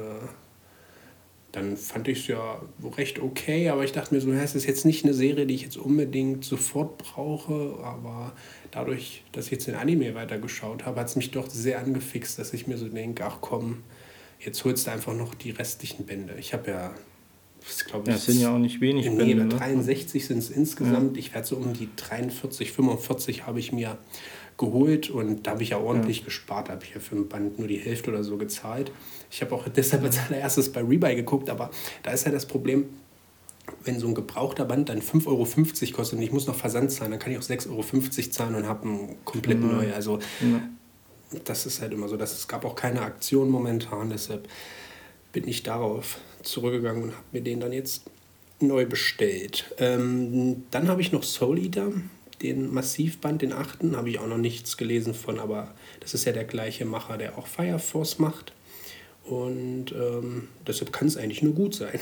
dann 1.52 1.76
fand 1.76 2.08
ich 2.08 2.20
es 2.20 2.26
ja 2.28 2.62
recht 2.96 3.20
okay, 3.20 3.68
aber 3.68 3.84
ich 3.84 3.92
dachte 3.92 4.14
mir 4.14 4.20
so, 4.22 4.32
es 4.32 4.54
ist 4.54 4.66
jetzt 4.66 4.86
nicht 4.86 5.04
eine 5.04 5.12
Serie, 5.12 5.44
die 5.46 5.54
ich 5.54 5.62
jetzt 5.62 5.76
unbedingt 5.76 6.44
sofort 6.44 6.96
brauche, 6.96 7.78
aber 7.82 8.32
dadurch, 8.70 9.22
dass 9.32 9.46
ich 9.46 9.52
jetzt 9.52 9.66
den 9.66 9.74
Anime 9.74 10.14
weitergeschaut 10.14 10.86
habe, 10.86 11.00
hat 11.00 11.08
es 11.08 11.16
mich 11.16 11.30
doch 11.30 11.48
sehr 11.50 11.78
angefixt, 11.78 12.38
dass 12.38 12.54
ich 12.54 12.66
mir 12.66 12.78
so 12.78 12.88
denke, 12.88 13.24
ach 13.26 13.38
komm, 13.42 13.82
jetzt 14.40 14.64
holst 14.64 14.86
du 14.86 14.92
einfach 14.92 15.14
noch 15.14 15.34
die 15.34 15.50
restlichen 15.50 16.06
Bände. 16.06 16.34
Ich 16.38 16.54
habe 16.54 16.70
ja, 16.70 16.94
das 17.60 17.84
glaube 17.84 18.08
ich... 18.10 18.16
Das 18.16 18.24
sind 18.24 18.40
ja 18.40 18.54
auch 18.54 18.58
nicht 18.58 18.80
wenig 18.80 19.10
nee, 19.10 19.34
Bände. 19.34 19.54
63 19.54 20.26
sind 20.26 20.38
es 20.38 20.48
insgesamt. 20.48 21.16
Ja. 21.16 21.20
Ich 21.20 21.34
werde 21.34 21.46
so 21.46 21.56
um 21.56 21.74
die 21.74 21.90
43, 21.96 22.72
45 22.72 23.46
habe 23.46 23.60
ich 23.60 23.72
mir 23.72 23.98
geholt 24.58 25.10
und 25.10 25.46
da 25.46 25.52
habe 25.52 25.62
ich 25.62 25.70
ja 25.70 25.78
ordentlich 25.78 26.18
ja. 26.18 26.24
gespart. 26.26 26.68
Da 26.68 26.74
habe 26.74 26.84
ich 26.84 26.94
ja 26.94 27.00
für 27.00 27.16
ein 27.16 27.28
Band 27.28 27.58
nur 27.58 27.68
die 27.68 27.78
Hälfte 27.78 28.10
oder 28.10 28.22
so 28.22 28.36
gezahlt. 28.36 28.92
Ich 29.30 29.40
habe 29.40 29.54
auch 29.54 29.68
deshalb 29.68 30.02
als 30.02 30.18
allererstes 30.18 30.70
bei 30.70 30.80
Rebuy 30.80 31.14
geguckt, 31.14 31.50
aber 31.50 31.70
da 32.02 32.10
ist 32.10 32.24
ja 32.24 32.32
das 32.32 32.46
Problem, 32.46 32.86
wenn 33.84 33.98
so 33.98 34.08
ein 34.08 34.14
gebrauchter 34.14 34.64
Band 34.64 34.88
dann 34.88 35.00
5,50 35.00 35.26
Euro 35.26 35.46
kostet 35.92 36.18
und 36.18 36.22
ich 36.24 36.32
muss 36.32 36.46
noch 36.46 36.54
Versand 36.54 36.90
zahlen, 36.90 37.12
dann 37.12 37.20
kann 37.20 37.32
ich 37.32 37.38
auch 37.38 37.42
6,50 37.42 37.70
Euro 37.70 38.30
zahlen 38.30 38.54
und 38.54 38.66
habe 38.66 38.88
einen 38.88 39.24
komplett 39.24 39.60
mhm. 39.60 39.76
neu. 39.76 39.92
Also 39.94 40.18
ja. 40.40 40.60
das 41.44 41.66
ist 41.66 41.80
halt 41.80 41.92
immer 41.92 42.08
so. 42.08 42.16
Dass 42.16 42.32
es 42.32 42.48
gab 42.48 42.64
auch 42.64 42.74
keine 42.74 43.02
Aktion 43.02 43.48
momentan, 43.48 44.10
deshalb 44.10 44.48
bin 45.32 45.48
ich 45.48 45.62
darauf 45.62 46.18
zurückgegangen 46.42 47.04
und 47.04 47.10
habe 47.12 47.24
mir 47.32 47.40
den 47.40 47.60
dann 47.60 47.72
jetzt 47.72 48.04
neu 48.60 48.86
bestellt. 48.86 49.74
Ähm, 49.78 50.64
dann 50.70 50.88
habe 50.88 51.00
ich 51.00 51.12
noch 51.12 51.22
Soul 51.22 51.58
Eater, 51.58 51.92
den 52.42 52.72
Massivband, 52.72 53.42
den 53.42 53.52
achten, 53.52 53.96
habe 53.96 54.10
ich 54.10 54.18
auch 54.18 54.26
noch 54.26 54.38
nichts 54.38 54.76
gelesen 54.76 55.14
von, 55.14 55.38
aber 55.38 55.74
das 56.00 56.14
ist 56.14 56.24
ja 56.24 56.32
der 56.32 56.44
gleiche 56.44 56.84
Macher, 56.84 57.16
der 57.16 57.38
auch 57.38 57.46
Fire 57.46 57.78
Force 57.78 58.18
macht. 58.18 58.52
Und 59.24 59.92
ähm, 59.92 60.48
deshalb 60.66 60.92
kann 60.92 61.06
es 61.06 61.16
eigentlich 61.16 61.42
nur 61.42 61.54
gut 61.54 61.74
sein. 61.74 62.00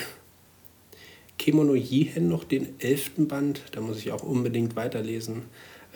Kemono 1.38 1.74
Jihen 1.74 2.28
noch 2.28 2.44
den 2.44 2.78
elften 2.80 3.28
Band, 3.28 3.62
da 3.72 3.80
muss 3.80 3.98
ich 3.98 4.12
auch 4.12 4.22
unbedingt 4.22 4.76
weiterlesen. 4.76 5.42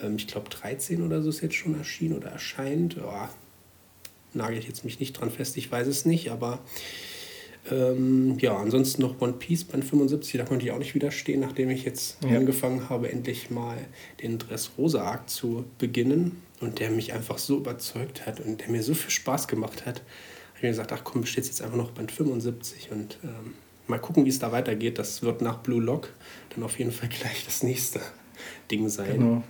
Ähm, 0.01 0.17
ich 0.17 0.27
glaube 0.27 0.49
13 0.49 1.01
oder 1.01 1.21
so 1.21 1.29
ist 1.29 1.41
jetzt 1.41 1.55
schon 1.55 1.77
erschienen 1.77 2.17
oder 2.17 2.29
erscheint. 2.29 2.97
Oh, 3.03 3.27
nagel 4.33 4.59
ich 4.59 4.67
jetzt 4.67 4.85
mich 4.85 4.99
nicht 4.99 5.13
dran 5.13 5.31
fest, 5.31 5.57
ich 5.57 5.71
weiß 5.71 5.87
es 5.87 6.05
nicht, 6.05 6.29
aber 6.29 6.59
ähm, 7.71 8.37
ja, 8.39 8.55
ansonsten 8.57 9.01
noch 9.01 9.21
One 9.21 9.33
Piece 9.33 9.63
Band 9.63 9.85
75, 9.85 10.37
da 10.37 10.45
konnte 10.45 10.65
ich 10.65 10.71
auch 10.71 10.79
nicht 10.79 10.95
widerstehen, 10.95 11.41
nachdem 11.41 11.69
ich 11.69 11.83
jetzt 11.83 12.17
ja. 12.23 12.37
angefangen 12.37 12.89
habe, 12.89 13.11
endlich 13.11 13.49
mal 13.49 13.77
den 14.21 14.37
Dressrosa 14.37 15.03
Arc 15.03 15.29
zu 15.29 15.65
beginnen 15.77 16.41
und 16.61 16.79
der 16.79 16.91
mich 16.91 17.13
einfach 17.13 17.37
so 17.37 17.57
überzeugt 17.57 18.25
hat 18.25 18.39
und 18.39 18.61
der 18.61 18.69
mir 18.69 18.83
so 18.83 18.93
viel 18.93 19.11
Spaß 19.11 19.47
gemacht 19.47 19.85
hat 19.85 20.01
habe 20.55 20.59
ich 20.59 20.63
mir 20.63 20.69
gesagt, 20.69 20.93
ach 20.93 21.03
komm, 21.03 21.21
bestellst 21.21 21.49
jetzt 21.49 21.61
einfach 21.61 21.75
noch 21.75 21.91
Band 21.91 22.13
75 22.13 22.89
und 22.91 23.17
ähm, 23.25 23.55
mal 23.87 23.99
gucken, 23.99 24.23
wie 24.23 24.29
es 24.29 24.39
da 24.39 24.53
weitergeht. 24.53 24.97
Das 24.97 25.21
wird 25.21 25.41
nach 25.41 25.57
Blue 25.57 25.81
Lock 25.81 26.13
dann 26.53 26.63
auf 26.63 26.79
jeden 26.79 26.91
Fall 26.91 27.09
gleich 27.19 27.43
das 27.43 27.61
nächste 27.61 27.99
Ding 28.71 28.87
sein. 28.87 29.19
Genau. 29.19 29.43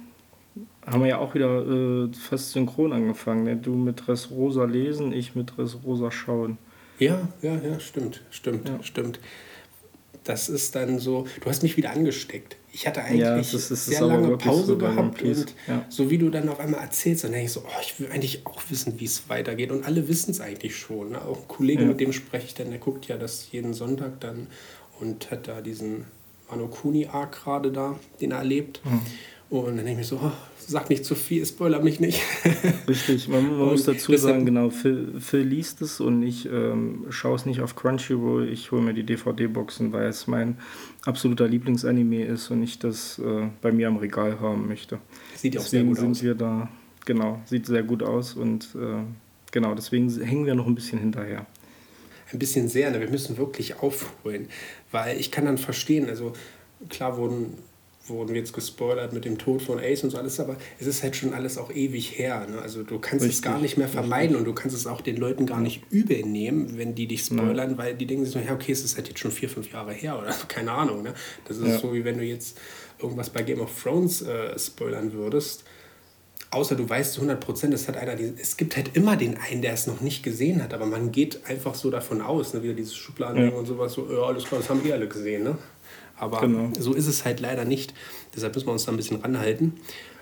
Haben 0.84 1.02
wir 1.02 1.10
ja 1.10 1.18
auch 1.20 1.36
wieder 1.36 1.64
äh, 1.68 2.12
fast 2.14 2.52
synchron 2.52 2.92
angefangen. 2.92 3.44
Ne? 3.44 3.56
Du 3.56 3.76
mit 3.76 4.08
Dress 4.08 4.32
Rosa 4.32 4.64
lesen, 4.64 5.14
ich 5.14 5.36
mit 5.36 5.56
Dress 5.56 5.78
Rosa 5.84 6.10
schauen. 6.10 6.58
Ja, 7.00 7.28
ja, 7.42 7.56
ja, 7.56 7.80
stimmt, 7.80 8.22
stimmt, 8.30 8.70
ja. 8.70 8.82
stimmt. 8.84 9.20
Das 10.24 10.50
ist 10.50 10.76
dann 10.76 10.98
so, 10.98 11.28
du 11.42 11.50
hast 11.50 11.62
mich 11.62 11.78
wieder 11.78 11.92
angesteckt. 11.92 12.58
Ich 12.72 12.88
hatte 12.88 13.04
eigentlich 13.04 13.22
ja, 13.22 13.38
das 13.38 13.54
ist, 13.54 13.70
das 13.70 13.86
sehr 13.86 14.02
lange 14.02 14.36
Pause 14.38 14.66
so 14.66 14.78
gehabt 14.78 15.22
und 15.22 15.54
ja. 15.68 15.86
so 15.88 16.10
wie 16.10 16.18
du 16.18 16.30
dann 16.30 16.50
auf 16.50 16.60
einmal 16.60 16.82
erzählst, 16.82 17.24
dann 17.24 17.32
denke 17.32 17.46
ich 17.46 17.52
so, 17.52 17.62
oh, 17.62 17.82
ich 17.82 18.00
will 18.00 18.10
eigentlich 18.12 18.46
auch 18.46 18.62
wissen, 18.70 19.00
wie 19.00 19.06
es 19.06 19.30
weitergeht. 19.30 19.72
Und 19.72 19.86
alle 19.86 20.08
wissen 20.08 20.32
es 20.32 20.42
eigentlich 20.42 20.76
schon. 20.76 21.12
Ne? 21.12 21.22
Auch 21.22 21.44
ein 21.44 21.48
Kollege, 21.48 21.86
mit 21.86 22.00
dem 22.00 22.12
spreche 22.12 22.48
ich 22.48 22.54
dann, 22.56 22.72
der 22.72 22.80
guckt 22.80 23.08
ja 23.08 23.18
das 23.18 23.52
jeden 23.52 23.74
Sonntag 23.74 24.20
dann 24.20 24.48
und 25.00 25.30
hat 25.32 25.48
da 25.48 25.62
diesen 25.62 26.06
Mano 26.50 26.68
Kuni-Arc 26.68 27.44
gerade 27.44 27.72
da, 27.72 28.00
den 28.20 28.32
er 28.32 28.40
erlebt. 28.40 28.82
Mhm. 28.84 29.02
Und 29.50 29.78
dann 29.78 29.86
denke 29.86 29.92
ich 29.92 29.98
mir 29.98 30.04
so, 30.04 30.20
oh, 30.24 30.32
sag 30.58 30.90
nicht 30.90 31.06
zu 31.06 31.14
viel, 31.14 31.46
spoiler 31.46 31.80
mich 31.80 32.00
nicht. 32.00 32.22
Richtig, 32.88 33.28
man, 33.28 33.58
man 33.58 33.68
muss 33.68 33.84
dazu 33.84 34.16
sagen, 34.18 34.46
genau, 34.46 34.70
Phil, 34.70 35.20
Phil 35.20 35.42
liest 35.42 35.82
es 35.82 36.00
und 36.00 36.24
ich 36.24 36.48
ähm, 36.48 37.06
schaue 37.10 37.36
es 37.36 37.46
nicht 37.46 37.62
auf 37.62 37.76
Crunchyroll, 37.76 38.50
ich 38.50 38.72
hole 38.72 38.82
mir 38.82 38.94
die 38.94 39.04
DVD-Boxen, 39.04 39.94
weil 39.94 40.08
es 40.08 40.26
mein 40.26 40.58
absoluter 41.06 41.48
Lieblingsanime 41.48 42.26
ist 42.26 42.50
und 42.50 42.64
ich 42.64 42.80
das 42.80 43.20
äh, 43.20 43.48
bei 43.62 43.72
mir 43.72 43.88
am 43.88 43.98
Regal 43.98 44.40
haben 44.40 44.68
möchte. 44.68 45.00
Sieht 45.36 45.58
auch 45.58 45.62
deswegen 45.62 45.84
sehr 45.84 45.90
gut 45.90 45.98
sind 45.98 46.12
aus. 46.12 46.24
wir 46.24 46.36
da, 46.36 46.70
genau, 47.06 47.40
sieht 47.46 47.68
sehr 47.68 47.84
gut 47.84 48.02
aus 48.02 48.34
und 48.34 48.70
äh, 48.76 49.04
genau, 49.52 49.76
deswegen 49.76 50.10
hängen 50.22 50.48
wir 50.48 50.56
noch 50.56 50.66
ein 50.66 50.76
bisschen 50.76 51.00
hinterher. 51.00 51.46
Ein 52.34 52.40
bisschen 52.40 52.68
sehr, 52.68 52.90
ne? 52.90 53.00
wir 53.00 53.10
müssen 53.10 53.38
wirklich 53.38 53.80
aufholen, 53.80 54.48
weil 54.92 55.20
ich 55.20 55.32
kann 55.32 55.46
dann 55.46 55.60
verstehen, 55.60 56.10
also 56.10 56.34
klar 56.90 57.18
wurden 57.18 57.54
wurden 58.08 58.30
wir 58.30 58.40
jetzt 58.40 58.54
gespoilert 58.54 59.14
mit 59.14 59.26
dem 59.26 59.38
Tod 59.38 59.62
von 59.62 59.80
Ace 59.80 60.04
und 60.04 60.12
so 60.12 60.18
alles, 60.18 60.40
aber 60.40 60.58
es 60.80 60.86
ist 60.88 61.02
halt 61.02 61.16
schon 61.16 61.34
alles 61.34 61.58
auch 61.58 61.72
ewig 61.72 62.18
her. 62.18 62.46
Ne? 62.48 62.62
Also 62.62 62.84
du 62.84 63.00
kannst 63.00 63.26
Richtig. 63.26 63.38
es 63.38 63.42
gar 63.42 63.60
nicht 63.60 63.78
mehr 63.78 63.88
vermeiden 63.88 64.36
und 64.36 64.46
du 64.46 64.54
kannst 64.54 64.76
es 64.76 64.86
auch 64.86 65.02
den 65.02 65.18
Leuten 65.18 65.46
gar 65.46 65.60
nicht 65.60 65.82
übel 65.90 66.24
nehmen, 66.24 66.78
wenn 66.78 66.94
die 66.94 67.08
dich 67.08 67.24
spoilern, 67.24 67.72
ja. 67.72 67.78
weil 67.78 67.96
die 67.96 68.06
denken 68.06 68.26
sich 68.26 68.34
so, 68.34 68.40
ja 68.40 68.54
okay, 68.54 68.72
es 68.72 68.84
ist 68.84 68.98
halt 68.98 69.08
jetzt 69.08 69.20
schon 69.20 69.32
vier, 69.32 69.50
fünf 69.50 69.72
Jahre 69.72 69.94
her 69.94 70.20
oder 70.20 70.32
keine 70.48 70.72
Ahnung. 70.72 71.02
Ne? 71.04 71.14
Das 71.46 71.58
ist 71.58 71.68
ja. 71.68 71.80
so, 71.80 71.94
wie 71.94 72.06
wenn 72.06 72.18
du 72.18 72.24
jetzt 72.24 72.60
irgendwas 73.00 73.30
bei 73.30 73.44
Game 73.44 73.62
of 73.62 73.72
Thrones 73.82 74.22
äh, 74.22 74.58
spoilern 74.58 75.14
würdest. 75.14 75.64
Außer 76.52 76.76
du 76.76 76.88
weißt 76.88 77.14
zu 77.14 77.22
100 77.22 77.44
Prozent, 77.44 77.74
es 77.74 77.88
hat 77.88 77.98
einer, 77.98 78.18
es 78.40 78.56
gibt 78.56 78.78
halt 78.78 78.96
immer 78.96 79.18
den 79.18 79.38
einen, 79.38 79.62
der 79.62 79.74
es 79.74 79.88
noch 79.88 80.00
nicht 80.00 80.24
gesehen 80.24 80.64
hat, 80.64 80.74
aber 80.74 80.86
man 80.86 81.12
geht 81.12 81.46
einfach 81.48 81.76
so 81.76 81.90
davon 81.90 82.22
aus, 82.22 82.54
ne? 82.54 82.64
wieder 82.64 82.74
dieses 82.74 82.96
Schubladen 82.96 83.50
ja. 83.50 83.52
und 83.52 83.66
sowas, 83.66 83.94
so, 83.94 84.08
ja, 84.10 84.22
alles 84.22 84.46
klar, 84.46 84.62
das 84.62 84.70
haben 84.70 84.82
wir 84.84 84.94
alle 84.94 85.08
gesehen, 85.10 85.44
ne? 85.44 85.58
Aber 86.18 86.42
genau. 86.42 86.70
so 86.80 86.94
ist 86.94 87.08
es 87.08 87.26
halt 87.26 87.40
leider 87.40 87.66
nicht. 87.66 87.94
Deshalb 88.36 88.56
müssen 88.56 88.68
wir 88.68 88.74
uns 88.74 88.86
da 88.86 88.92
ein 88.92 88.98
bisschen 88.98 89.22
ranhalten. 89.22 89.74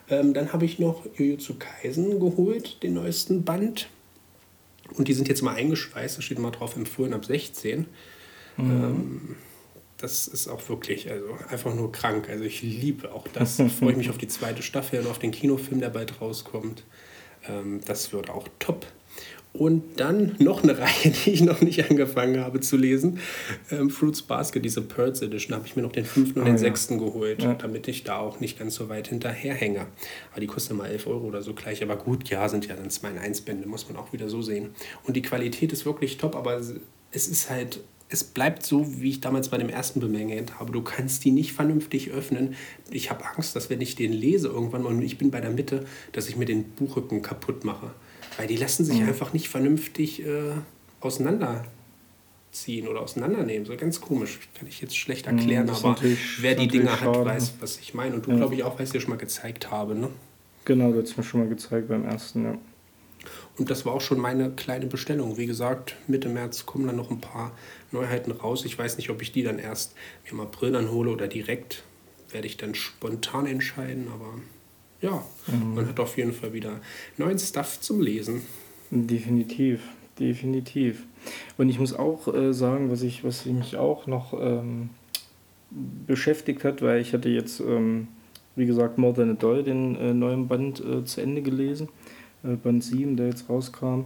Ähm, 0.09 0.33
dann 0.33 0.53
habe 0.53 0.65
ich 0.65 0.79
noch 0.79 1.05
Jujutsu 1.17 1.55
Kaisen 1.57 2.19
geholt, 2.19 2.83
den 2.83 2.93
neuesten 2.93 3.43
Band. 3.43 3.89
Und 4.95 5.07
die 5.07 5.13
sind 5.13 5.27
jetzt 5.27 5.41
mal 5.41 5.55
eingeschweißt, 5.55 6.17
da 6.17 6.21
steht 6.21 6.39
mal 6.39 6.51
drauf 6.51 6.75
empfohlen 6.75 7.13
ab 7.13 7.25
16. 7.25 7.79
Mhm. 7.79 7.85
Ähm, 8.57 9.35
das 9.97 10.27
ist 10.27 10.49
auch 10.49 10.67
wirklich, 10.67 11.09
also 11.09 11.27
einfach 11.49 11.73
nur 11.73 11.91
krank. 11.91 12.27
Also 12.29 12.43
ich 12.43 12.61
liebe 12.61 13.13
auch 13.13 13.27
das. 13.29 13.61
freue 13.79 13.91
ich 13.91 13.97
mich 13.97 14.09
auf 14.09 14.17
die 14.17 14.27
zweite 14.27 14.61
Staffel 14.61 14.99
und 14.99 15.07
auf 15.07 15.19
den 15.19 15.31
Kinofilm, 15.31 15.79
der 15.79 15.89
bald 15.89 16.19
rauskommt. 16.19 16.83
Ähm, 17.47 17.79
das 17.85 18.11
wird 18.11 18.29
auch 18.29 18.47
top. 18.59 18.85
Und 19.53 19.99
dann 19.99 20.35
noch 20.39 20.63
eine 20.63 20.77
Reihe, 20.79 21.11
die 21.25 21.29
ich 21.29 21.41
noch 21.41 21.61
nicht 21.61 21.87
angefangen 21.87 22.39
habe 22.39 22.59
zu 22.59 22.75
lesen. 22.75 23.19
Ähm, 23.69 23.91
Fruits 23.91 24.23
Basket, 24.23 24.65
diese 24.65 24.81
Pearls 24.81 25.21
Edition, 25.21 25.55
habe 25.55 25.67
ich 25.67 25.75
mir 25.75 25.83
noch 25.83 25.91
den 25.91 26.05
fünften 26.05 26.39
und 26.39 26.45
oh, 26.45 26.47
den 26.47 26.55
ja. 26.55 26.59
sechsten 26.59 26.97
geholt, 26.97 27.43
ja. 27.43 27.53
damit 27.53 27.87
ich 27.87 28.03
da 28.03 28.17
auch 28.17 28.39
nicht 28.39 28.57
ganz 28.57 28.73
so 28.73 28.89
weit 28.89 29.09
hinterherhänge. 29.09 29.85
Aber 30.31 30.41
die 30.41 30.47
kosten 30.47 30.75
mal 30.75 30.89
11 30.89 31.05
Euro 31.05 31.27
oder 31.27 31.43
so 31.43 31.53
gleich. 31.53 31.83
Aber 31.83 31.97
gut, 31.97 32.29
ja, 32.29 32.49
sind 32.49 32.67
ja 32.67 32.75
dann 32.75 32.89
zwei 32.89 33.11
in 33.11 33.19
1 33.19 33.41
Bände, 33.41 33.67
muss 33.67 33.87
man 33.87 33.97
auch 33.97 34.11
wieder 34.11 34.27
so 34.27 34.41
sehen. 34.41 34.69
Und 35.03 35.15
die 35.15 35.21
Qualität 35.21 35.71
ist 35.71 35.85
wirklich 35.85 36.17
top, 36.17 36.35
aber 36.35 36.57
es 36.57 37.27
ist 37.27 37.49
halt 37.51 37.79
es 38.13 38.23
bleibt 38.23 38.63
so, 38.63 39.01
wie 39.01 39.09
ich 39.09 39.21
damals 39.21 39.49
bei 39.49 39.57
dem 39.57 39.69
ersten 39.69 39.99
bemängelt 39.99 40.59
habe. 40.59 40.71
Du 40.71 40.83
kannst 40.83 41.25
die 41.25 41.31
nicht 41.31 41.53
vernünftig 41.53 42.11
öffnen. 42.11 42.53
Ich 42.91 43.09
habe 43.09 43.25
Angst, 43.25 43.55
dass 43.55 43.71
wenn 43.71 43.81
ich 43.81 43.95
den 43.95 44.13
lese 44.13 44.49
irgendwann 44.49 44.85
und 44.85 45.01
ich 45.01 45.17
bin 45.17 45.31
bei 45.31 45.41
der 45.41 45.49
Mitte, 45.49 45.85
dass 46.11 46.29
ich 46.29 46.35
mir 46.35 46.45
den 46.45 46.63
Buchrücken 46.63 47.23
kaputt 47.23 47.65
mache. 47.65 47.89
Weil 48.37 48.47
die 48.47 48.55
lassen 48.55 48.85
sich 48.85 48.99
mhm. 48.99 49.07
einfach 49.07 49.33
nicht 49.33 49.49
vernünftig 49.49 50.25
äh, 50.25 50.53
auseinanderziehen 50.99 52.87
oder 52.87 53.01
auseinandernehmen. 53.01 53.65
So 53.65 53.75
ganz 53.75 54.01
komisch. 54.01 54.39
Kann 54.57 54.67
ich 54.67 54.81
jetzt 54.81 54.97
schlecht 54.97 55.31
mhm, 55.31 55.37
erklären, 55.37 55.67
das 55.67 55.83
aber 55.83 55.97
wer 56.39 56.55
die 56.55 56.67
Dinger 56.67 56.99
hat, 56.99 57.25
weiß, 57.25 57.55
was 57.59 57.77
ich 57.79 57.93
meine. 57.93 58.15
Und 58.15 58.25
du, 58.25 58.31
ja. 58.31 58.37
glaube 58.37 58.55
ich, 58.55 58.63
auch, 58.63 58.75
weil 58.75 58.83
ich 58.83 58.89
es 58.89 58.93
dir 58.93 59.01
schon 59.01 59.11
mal 59.11 59.17
gezeigt 59.17 59.71
habe. 59.71 59.95
Ne? 59.95 60.09
Genau, 60.65 60.91
du 60.91 61.01
hast 61.01 61.17
mir 61.17 61.23
schon 61.23 61.41
mal 61.41 61.49
gezeigt 61.49 61.89
beim 61.89 62.05
ersten, 62.05 62.45
ja. 62.45 62.57
Und 63.57 63.69
das 63.69 63.85
war 63.85 63.93
auch 63.93 64.01
schon 64.01 64.19
meine 64.19 64.49
kleine 64.51 64.87
Bestellung. 64.87 65.37
Wie 65.37 65.45
gesagt, 65.45 65.95
Mitte 66.07 66.27
März 66.27 66.65
kommen 66.65 66.87
dann 66.87 66.95
noch 66.95 67.11
ein 67.11 67.21
paar 67.21 67.51
Neuheiten 67.91 68.31
raus. 68.31 68.65
Ich 68.65 68.77
weiß 68.77 68.97
nicht, 68.97 69.09
ob 69.09 69.21
ich 69.21 69.31
die 69.31 69.43
dann 69.43 69.59
erst 69.59 69.93
im 70.29 70.39
April 70.39 70.71
dann 70.71 70.91
hole 70.91 71.11
oder 71.11 71.27
direkt. 71.27 71.83
Werde 72.31 72.47
ich 72.47 72.57
dann 72.57 72.73
spontan 72.73 73.45
entscheiden, 73.45 74.07
aber 74.11 74.39
ja, 75.03 75.21
mhm. 75.47 75.75
man 75.75 75.87
hat 75.87 75.99
auf 75.99 76.17
jeden 76.17 76.31
Fall 76.31 76.53
wieder 76.53 76.79
neuen 77.17 77.37
Stuff 77.37 77.79
zum 77.81 78.01
Lesen. 78.01 78.41
Definitiv, 78.89 79.81
definitiv. 80.17 81.03
Und 81.57 81.69
ich 81.69 81.77
muss 81.77 81.93
auch 81.93 82.33
äh, 82.33 82.53
sagen, 82.53 82.89
was 82.89 83.01
ich, 83.01 83.23
was 83.23 83.45
mich 83.45 83.75
auch 83.75 84.07
noch 84.07 84.33
ähm, 84.39 84.89
beschäftigt 86.07 86.63
hat, 86.63 86.81
weil 86.81 87.01
ich 87.01 87.13
hatte 87.13 87.29
jetzt, 87.29 87.59
ähm, 87.59 88.07
wie 88.55 88.65
gesagt, 88.65 88.97
More 88.97 89.13
Than 89.13 89.31
a 89.31 89.33
Doll, 89.33 89.63
den 89.63 89.95
äh, 89.95 90.13
neuen 90.13 90.47
Band 90.47 90.79
äh, 90.79 91.03
zu 91.03 91.21
Ende 91.21 91.41
gelesen, 91.41 91.89
äh, 92.43 92.55
Band 92.55 92.83
7, 92.83 93.17
der 93.17 93.27
jetzt 93.27 93.49
rauskam. 93.49 94.05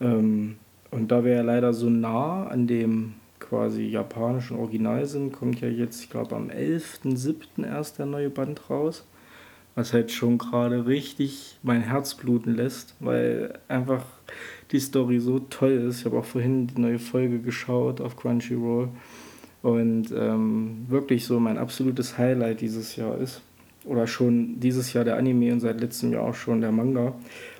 Ähm, 0.00 0.56
und 0.90 1.12
da 1.12 1.24
wir 1.24 1.34
ja 1.34 1.42
leider 1.42 1.74
so 1.74 1.90
nah 1.90 2.46
an 2.46 2.66
dem 2.66 3.14
quasi 3.38 3.82
japanischen 3.82 4.56
Original 4.56 5.04
sind, 5.04 5.32
kommt 5.32 5.60
ja 5.60 5.68
jetzt, 5.68 6.02
ich 6.02 6.10
glaube, 6.10 6.34
am 6.36 6.48
11.07. 6.48 7.66
erst 7.66 7.98
der 7.98 8.06
neue 8.06 8.30
Band 8.30 8.70
raus 8.70 9.04
was 9.78 9.92
halt 9.92 10.10
schon 10.10 10.38
gerade 10.38 10.86
richtig 10.86 11.56
mein 11.62 11.82
Herz 11.82 12.16
bluten 12.16 12.56
lässt, 12.56 12.96
weil 12.98 13.60
einfach 13.68 14.02
die 14.72 14.80
Story 14.80 15.20
so 15.20 15.38
toll 15.38 15.70
ist. 15.88 16.00
Ich 16.00 16.04
habe 16.04 16.18
auch 16.18 16.24
vorhin 16.24 16.66
die 16.66 16.80
neue 16.80 16.98
Folge 16.98 17.38
geschaut 17.38 18.00
auf 18.00 18.16
Crunchyroll 18.16 18.88
und 19.62 20.10
ähm, 20.10 20.84
wirklich 20.88 21.24
so 21.24 21.38
mein 21.38 21.58
absolutes 21.58 22.18
Highlight 22.18 22.60
dieses 22.60 22.96
Jahr 22.96 23.18
ist. 23.18 23.40
Oder 23.84 24.08
schon 24.08 24.58
dieses 24.58 24.92
Jahr 24.94 25.04
der 25.04 25.16
Anime 25.16 25.52
und 25.52 25.60
seit 25.60 25.80
letztem 25.80 26.12
Jahr 26.12 26.24
auch 26.24 26.34
schon 26.34 26.60
der 26.60 26.72
Manga. 26.72 27.14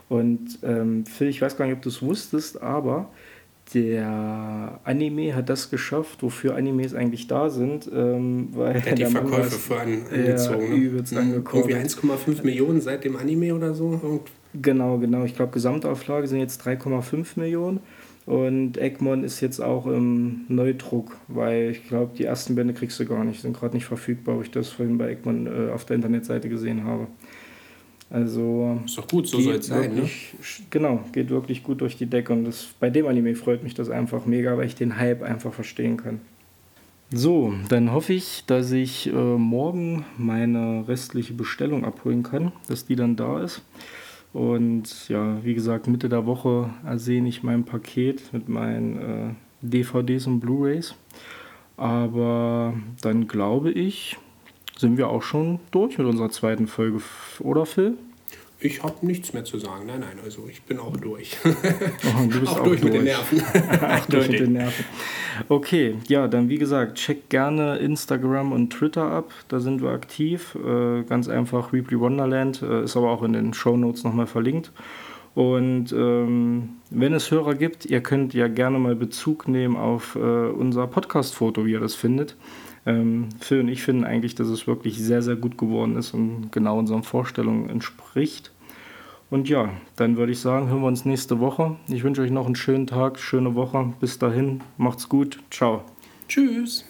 Und 0.08 0.58
ähm, 0.64 1.06
Phil, 1.06 1.28
ich 1.28 1.40
weiß 1.40 1.56
gar 1.56 1.66
nicht, 1.66 1.76
ob 1.76 1.82
du 1.82 1.88
es 1.88 2.02
wusstest, 2.02 2.60
aber 2.60 3.10
der 3.74 4.80
Anime 4.84 5.34
hat 5.34 5.48
das 5.48 5.70
geschafft, 5.70 6.22
wofür 6.22 6.56
Animes 6.56 6.94
eigentlich 6.94 7.26
da 7.26 7.50
sind, 7.50 7.90
ähm, 7.92 8.48
weil 8.52 8.74
der 8.74 8.92
hat 8.92 8.98
die 8.98 9.04
Verkäufe 9.06 9.50
voran 9.50 10.02
angezogen. 10.10 10.70
Ne? 10.70 10.76
Übelst 10.76 11.12
mhm. 11.12 11.18
angekommen. 11.18 11.68
Irgendwie 11.68 11.88
1,5 11.88 12.44
Millionen 12.44 12.80
seit 12.80 13.04
dem 13.04 13.16
Anime 13.16 13.54
oder 13.54 13.74
so. 13.74 14.22
Genau, 14.54 14.98
genau. 14.98 15.24
Ich 15.24 15.34
glaube, 15.34 15.52
Gesamtauflage 15.52 16.26
sind 16.26 16.40
jetzt 16.40 16.66
3,5 16.66 17.26
Millionen. 17.36 17.80
Und 18.24 18.76
Egmont 18.76 19.24
ist 19.24 19.40
jetzt 19.40 19.58
auch 19.58 19.86
im 19.86 20.44
Neudruck, 20.48 21.16
weil 21.28 21.70
ich 21.70 21.88
glaube, 21.88 22.12
die 22.16 22.24
ersten 22.24 22.54
Bände 22.54 22.74
kriegst 22.74 23.00
du 23.00 23.06
gar 23.06 23.24
nicht, 23.24 23.40
sind 23.40 23.56
gerade 23.56 23.74
nicht 23.74 23.86
verfügbar, 23.86 24.36
wo 24.36 24.42
ich 24.42 24.50
das 24.50 24.68
vorhin 24.68 24.98
bei 24.98 25.12
Egmont 25.12 25.48
äh, 25.48 25.70
auf 25.70 25.86
der 25.86 25.96
Internetseite 25.96 26.50
gesehen 26.50 26.84
habe. 26.84 27.06
Also. 28.10 28.80
Ist 28.84 28.96
doch 28.96 29.06
gut, 29.06 29.28
so 29.28 29.40
soll 29.40 29.56
es 29.56 29.66
sein, 29.66 29.94
ne? 29.94 30.08
Genau, 30.70 31.04
geht 31.12 31.28
wirklich 31.30 31.62
gut 31.62 31.80
durch 31.80 31.96
die 31.96 32.06
Decke. 32.06 32.32
Und 32.32 32.44
das, 32.44 32.68
bei 32.80 32.90
dem 32.90 33.06
Anime 33.06 33.34
freut 33.34 33.62
mich 33.62 33.74
das 33.74 33.90
einfach 33.90 34.24
mega, 34.24 34.56
weil 34.56 34.66
ich 34.66 34.74
den 34.74 34.98
Hype 34.98 35.22
einfach 35.22 35.52
verstehen 35.52 35.98
kann. 35.98 36.20
So, 37.10 37.54
dann 37.70 37.92
hoffe 37.92 38.12
ich, 38.12 38.44
dass 38.46 38.70
ich 38.70 39.06
äh, 39.06 39.12
morgen 39.12 40.04
meine 40.18 40.86
restliche 40.86 41.32
Bestellung 41.32 41.86
abholen 41.86 42.22
kann, 42.22 42.52
dass 42.66 42.84
die 42.86 42.96
dann 42.96 43.16
da 43.16 43.42
ist. 43.42 43.62
Und 44.34 45.08
ja, 45.08 45.42
wie 45.42 45.54
gesagt, 45.54 45.86
Mitte 45.86 46.10
der 46.10 46.26
Woche 46.26 46.68
ersehne 46.84 47.28
ich 47.28 47.42
mein 47.42 47.64
Paket 47.64 48.32
mit 48.34 48.50
meinen 48.50 48.98
äh, 48.98 49.34
DVDs 49.62 50.26
und 50.26 50.40
Blu-rays. 50.40 50.94
Aber 51.78 52.74
dann 53.00 53.26
glaube 53.26 53.70
ich, 53.70 54.18
sind 54.78 54.96
wir 54.96 55.08
auch 55.08 55.22
schon 55.22 55.60
durch 55.70 55.98
mit 55.98 56.06
unserer 56.06 56.30
zweiten 56.30 56.66
Folge, 56.68 57.00
oder 57.40 57.66
Phil? 57.66 57.98
Ich 58.60 58.82
habe 58.82 59.06
nichts 59.06 59.32
mehr 59.32 59.44
zu 59.44 59.58
sagen. 59.58 59.86
Nein, 59.86 60.00
nein, 60.00 60.18
also 60.24 60.48
ich 60.50 60.62
bin 60.62 60.78
auch 60.78 60.96
durch. 60.96 61.36
Oh, 61.44 61.50
du 62.28 62.40
bist 62.40 62.52
auch, 62.52 62.60
auch 62.60 62.64
durch, 62.64 62.80
durch, 62.80 62.92
mit 62.92 62.94
den 62.94 63.04
Nerven. 63.04 63.42
auch 63.82 64.06
durch 64.06 64.28
mit 64.28 64.40
den 64.40 64.52
Nerven. 64.54 64.84
Okay, 65.48 65.94
ja, 66.08 66.26
dann 66.26 66.48
wie 66.48 66.58
gesagt, 66.58 66.96
check 66.96 67.28
gerne 67.28 67.76
Instagram 67.76 68.50
und 68.50 68.70
Twitter 68.70 69.04
ab. 69.04 69.30
Da 69.46 69.60
sind 69.60 69.80
wir 69.80 69.90
aktiv. 69.90 70.56
Äh, 70.56 71.04
ganz 71.04 71.28
einfach 71.28 71.72
Weebly 71.72 72.00
Wonderland, 72.00 72.62
äh, 72.62 72.82
ist 72.82 72.96
aber 72.96 73.10
auch 73.10 73.22
in 73.22 73.32
den 73.32 73.54
Show 73.54 73.76
Notes 73.76 74.02
nochmal 74.02 74.26
verlinkt. 74.26 74.72
Und 75.36 75.92
ähm, 75.92 76.70
wenn 76.90 77.12
es 77.12 77.30
Hörer 77.30 77.54
gibt, 77.54 77.86
ihr 77.86 78.00
könnt 78.00 78.34
ja 78.34 78.48
gerne 78.48 78.80
mal 78.80 78.96
Bezug 78.96 79.46
nehmen 79.46 79.76
auf 79.76 80.16
äh, 80.16 80.18
unser 80.18 80.88
Podcast-Foto, 80.88 81.64
wie 81.64 81.72
ihr 81.72 81.80
das 81.80 81.94
findet. 81.94 82.34
Ähm, 82.88 83.28
Phil 83.38 83.60
und 83.60 83.68
ich 83.68 83.82
finden 83.82 84.04
eigentlich, 84.04 84.34
dass 84.34 84.48
es 84.48 84.66
wirklich 84.66 84.98
sehr, 84.98 85.20
sehr 85.20 85.36
gut 85.36 85.58
geworden 85.58 85.96
ist 85.96 86.14
und 86.14 86.50
genau 86.50 86.78
unseren 86.78 87.02
Vorstellungen 87.02 87.68
entspricht. 87.68 88.50
Und 89.30 89.46
ja, 89.50 89.68
dann 89.96 90.16
würde 90.16 90.32
ich 90.32 90.40
sagen, 90.40 90.70
hören 90.70 90.80
wir 90.80 90.86
uns 90.86 91.04
nächste 91.04 91.38
Woche. 91.38 91.76
Ich 91.88 92.02
wünsche 92.02 92.22
euch 92.22 92.30
noch 92.30 92.46
einen 92.46 92.56
schönen 92.56 92.86
Tag, 92.86 93.18
schöne 93.18 93.54
Woche. 93.54 93.92
Bis 94.00 94.18
dahin, 94.18 94.62
macht's 94.78 95.10
gut. 95.10 95.38
Ciao. 95.50 95.82
Tschüss. 96.28 96.86